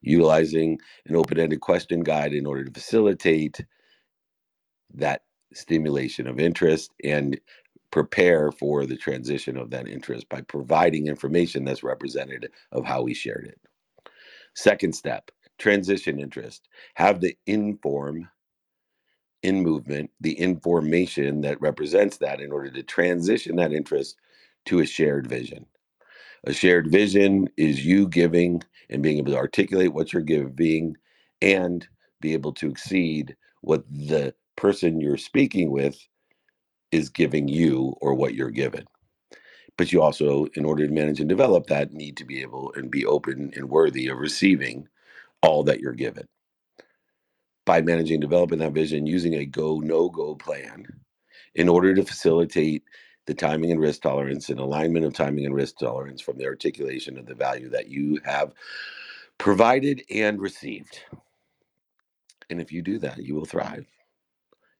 utilizing 0.01 0.79
an 1.07 1.17
open-ended 1.17 1.61
question 1.61 2.01
guide 2.01 2.33
in 2.33 2.47
order 2.47 2.65
to 2.65 2.73
facilitate 2.73 3.65
that 4.95 5.23
stimulation 5.55 6.27
of 6.27 6.39
interest 6.39 6.93
and 7.05 7.41
prepare 7.91 8.53
for 8.53 8.87
the 8.87 8.97
transition 8.97 9.57
of 9.57 9.71
that 9.71 9.89
interest 9.89 10.29
by 10.29 10.41
providing 10.43 11.07
information 11.07 11.65
that's 11.65 11.83
representative 11.83 12.51
of 12.73 12.85
how 12.85 13.03
we 13.03 13.15
shared 13.15 13.47
it. 13.47 13.61
Second 14.55 14.95
step, 14.95 15.31
transition 15.59 16.21
interest. 16.21 16.69
Have 16.95 17.21
the 17.21 17.37
inform 17.47 18.29
in 19.43 19.63
movement, 19.63 20.11
the 20.21 20.35
information 20.35 21.43
that 21.43 21.61
represents 21.61 22.19
that 22.19 22.41
in 22.41 22.53
order 22.53 22.71
to 22.71 22.83
transition 22.83 23.57
that 23.57 23.73
interest 23.73 24.17
to 24.67 24.81
a 24.81 24.87
shared 24.87 25.27
vision. 25.27 25.67
A 26.45 26.53
shared 26.53 26.91
vision 26.91 27.49
is 27.57 27.85
you 27.85 28.09
giving 28.09 28.63
and 28.91 29.03
being 29.03 29.19
able 29.19 29.33
to 29.33 29.39
articulate 29.39 29.93
what 29.93 30.13
you're 30.13 30.23
giving 30.23 30.97
and 31.43 31.87
be 32.21 32.33
able 32.33 32.53
to 32.55 32.69
exceed 32.69 33.37
what 33.61 33.85
the 33.91 34.35
person 34.57 35.01
you're 35.01 35.17
speaking 35.17 35.71
with 35.71 35.99
is 36.91 37.09
giving 37.09 37.49
you 37.49 37.95
or 38.01 38.15
what 38.15 38.35
you're 38.35 38.51
given. 38.51 38.85
But 39.77 39.93
you 39.93 40.03
also, 40.03 40.47
in 40.55 40.65
order 40.65 40.87
to 40.87 40.93
manage 40.93 41.21
and 41.21 41.29
develop 41.29 41.67
that, 41.69 41.93
need 41.93 42.17
to 42.17 42.25
be 42.25 42.43
able 42.43 42.73
and 42.75 42.91
be 42.91 43.07
open 43.07 43.53
and 43.55 43.69
worthy 43.69 44.09
of 44.09 44.19
receiving 44.19 44.89
all 45.43 45.63
that 45.65 45.81
you're 45.81 45.93
given. 45.93 46.27
By 47.65 47.83
managing 47.83 48.21
developing 48.21 48.59
that 48.59 48.73
vision 48.73 49.07
using 49.07 49.35
a 49.35 49.45
go, 49.45 49.79
no 49.79 50.09
go 50.09 50.35
plan 50.35 50.87
in 51.55 51.69
order 51.69 51.95
to 51.95 52.05
facilitate 52.05 52.83
the 53.29 53.35
timing 53.35 53.71
and 53.71 53.81
risk 53.81 54.01
tolerance 54.01 54.49
and 54.49 54.59
alignment 54.59 55.05
of 55.05 55.13
timing 55.13 55.45
and 55.45 55.55
risk 55.55 55.77
tolerance 55.79 56.23
from 56.23 56.39
the 56.39 56.47
articulation 56.47 57.19
of 57.19 57.27
the 57.27 57.35
value 57.35 57.69
that 57.69 57.89
you 57.89 58.19
have 58.25 58.55
provided 59.37 60.03
and 60.11 60.41
received. 60.41 61.01
And 62.49 62.59
if 62.59 62.73
you 62.73 62.81
do 62.81 62.99
that, 63.01 63.19
you 63.19 63.35
will 63.35 63.45
thrive. 63.45 63.87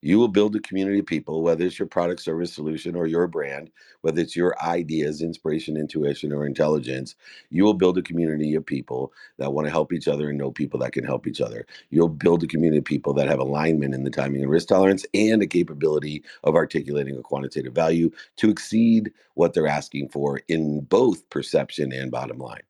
You 0.01 0.19
will 0.19 0.29
build 0.29 0.55
a 0.55 0.61
community 0.61 1.01
of 1.01 1.07
people, 1.07 1.43
whether 1.43 1.65
it's 1.65 1.79
your 1.79 1.89
product, 1.89 2.23
service, 2.23 2.53
solution, 2.55 2.95
or 2.95 3.09
your 3.09 3.27
brand, 3.27 3.71
whether 4.03 4.21
it's 4.21 4.37
your 4.37 4.55
ideas, 4.63 5.23
inspiration, 5.23 5.77
intuition, 5.77 6.33
or 6.33 6.47
intelligence. 6.47 7.17
You 7.51 7.65
will 7.65 7.75
build 7.75 7.99
a 7.99 8.03
community 8.03 8.55
of 8.55 8.65
people 8.65 9.13
that 9.39 9.53
want 9.53 9.67
to 9.67 9.73
help 9.73 9.93
each 9.93 10.07
other 10.07 10.29
and 10.29 10.39
know 10.39 10.53
people 10.53 10.79
that 10.81 10.93
can 10.93 11.05
help 11.05 11.27
each 11.27 11.41
other. 11.41 11.67
You'll 11.91 12.09
build 12.11 12.45
a 12.45 12.47
community 12.47 12.79
of 12.79 12.85
people 12.85 13.13
that 13.15 13.27
have 13.27 13.41
alignment 13.41 13.93
in 13.93 14.05
the 14.05 14.11
timing 14.11 14.43
and 14.43 14.51
risk 14.51 14.69
tolerance 14.69 15.05
and 15.15 15.43
a 15.43 15.47
capability 15.49 16.23
of 16.45 16.55
articulating 16.55 17.17
a 17.19 17.23
quantitative 17.23 17.75
value 17.75 18.11
to 18.37 18.51
exceed 18.51 19.13
what 19.35 19.53
they're 19.53 19.67
asking 19.67 20.11
for 20.11 20.43
in 20.47 20.81
both 20.83 21.29
perception 21.29 21.93
and 21.93 22.13
bottom 22.13 22.39
line. 22.39 22.63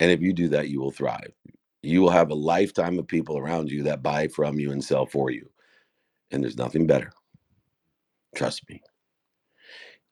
And 0.00 0.10
if 0.10 0.20
you 0.20 0.32
do 0.32 0.48
that, 0.48 0.68
you 0.68 0.80
will 0.80 0.90
thrive. 0.92 1.32
You 1.82 2.02
will 2.02 2.10
have 2.10 2.30
a 2.30 2.34
lifetime 2.34 2.98
of 2.98 3.06
people 3.06 3.38
around 3.38 3.70
you 3.70 3.84
that 3.84 4.02
buy 4.02 4.28
from 4.28 4.58
you 4.58 4.72
and 4.72 4.84
sell 4.84 5.06
for 5.06 5.30
you 5.30 5.48
and 6.30 6.42
there's 6.42 6.58
nothing 6.58 6.86
better. 6.86 7.12
Trust 8.34 8.68
me. 8.68 8.82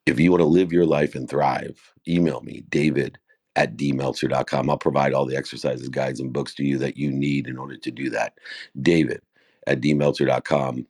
If 0.05 0.19
you 0.19 0.31
want 0.31 0.41
to 0.41 0.47
live 0.47 0.71
your 0.71 0.85
life 0.85 1.15
and 1.15 1.29
thrive, 1.29 1.93
email 2.07 2.41
me, 2.41 2.63
david 2.69 3.17
at 3.57 3.75
dmeltzer.com. 3.75 4.69
I'll 4.69 4.77
provide 4.77 5.13
all 5.13 5.25
the 5.25 5.35
exercises, 5.35 5.89
guides, 5.89 6.19
and 6.19 6.31
books 6.31 6.53
to 6.55 6.63
you 6.63 6.77
that 6.77 6.95
you 6.95 7.11
need 7.11 7.47
in 7.47 7.57
order 7.57 7.75
to 7.75 7.91
do 7.91 8.09
that. 8.11 8.37
David 8.81 9.21
at 9.65 9.81
dmeltzer.com. 9.81 10.85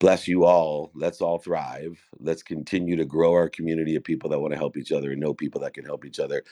Bless 0.00 0.28
you 0.28 0.44
all. 0.44 0.90
Let's 0.94 1.20
all 1.20 1.38
thrive. 1.38 1.98
Let's 2.18 2.42
continue 2.42 2.96
to 2.96 3.04
grow 3.04 3.32
our 3.32 3.48
community 3.48 3.94
of 3.94 4.04
people 4.04 4.28
that 4.30 4.40
want 4.40 4.52
to 4.52 4.58
help 4.58 4.76
each 4.76 4.92
other 4.92 5.12
and 5.12 5.20
know 5.20 5.32
people 5.32 5.60
that 5.60 5.72
can 5.72 5.84
help 5.84 6.04
each 6.04 6.18
other. 6.18 6.42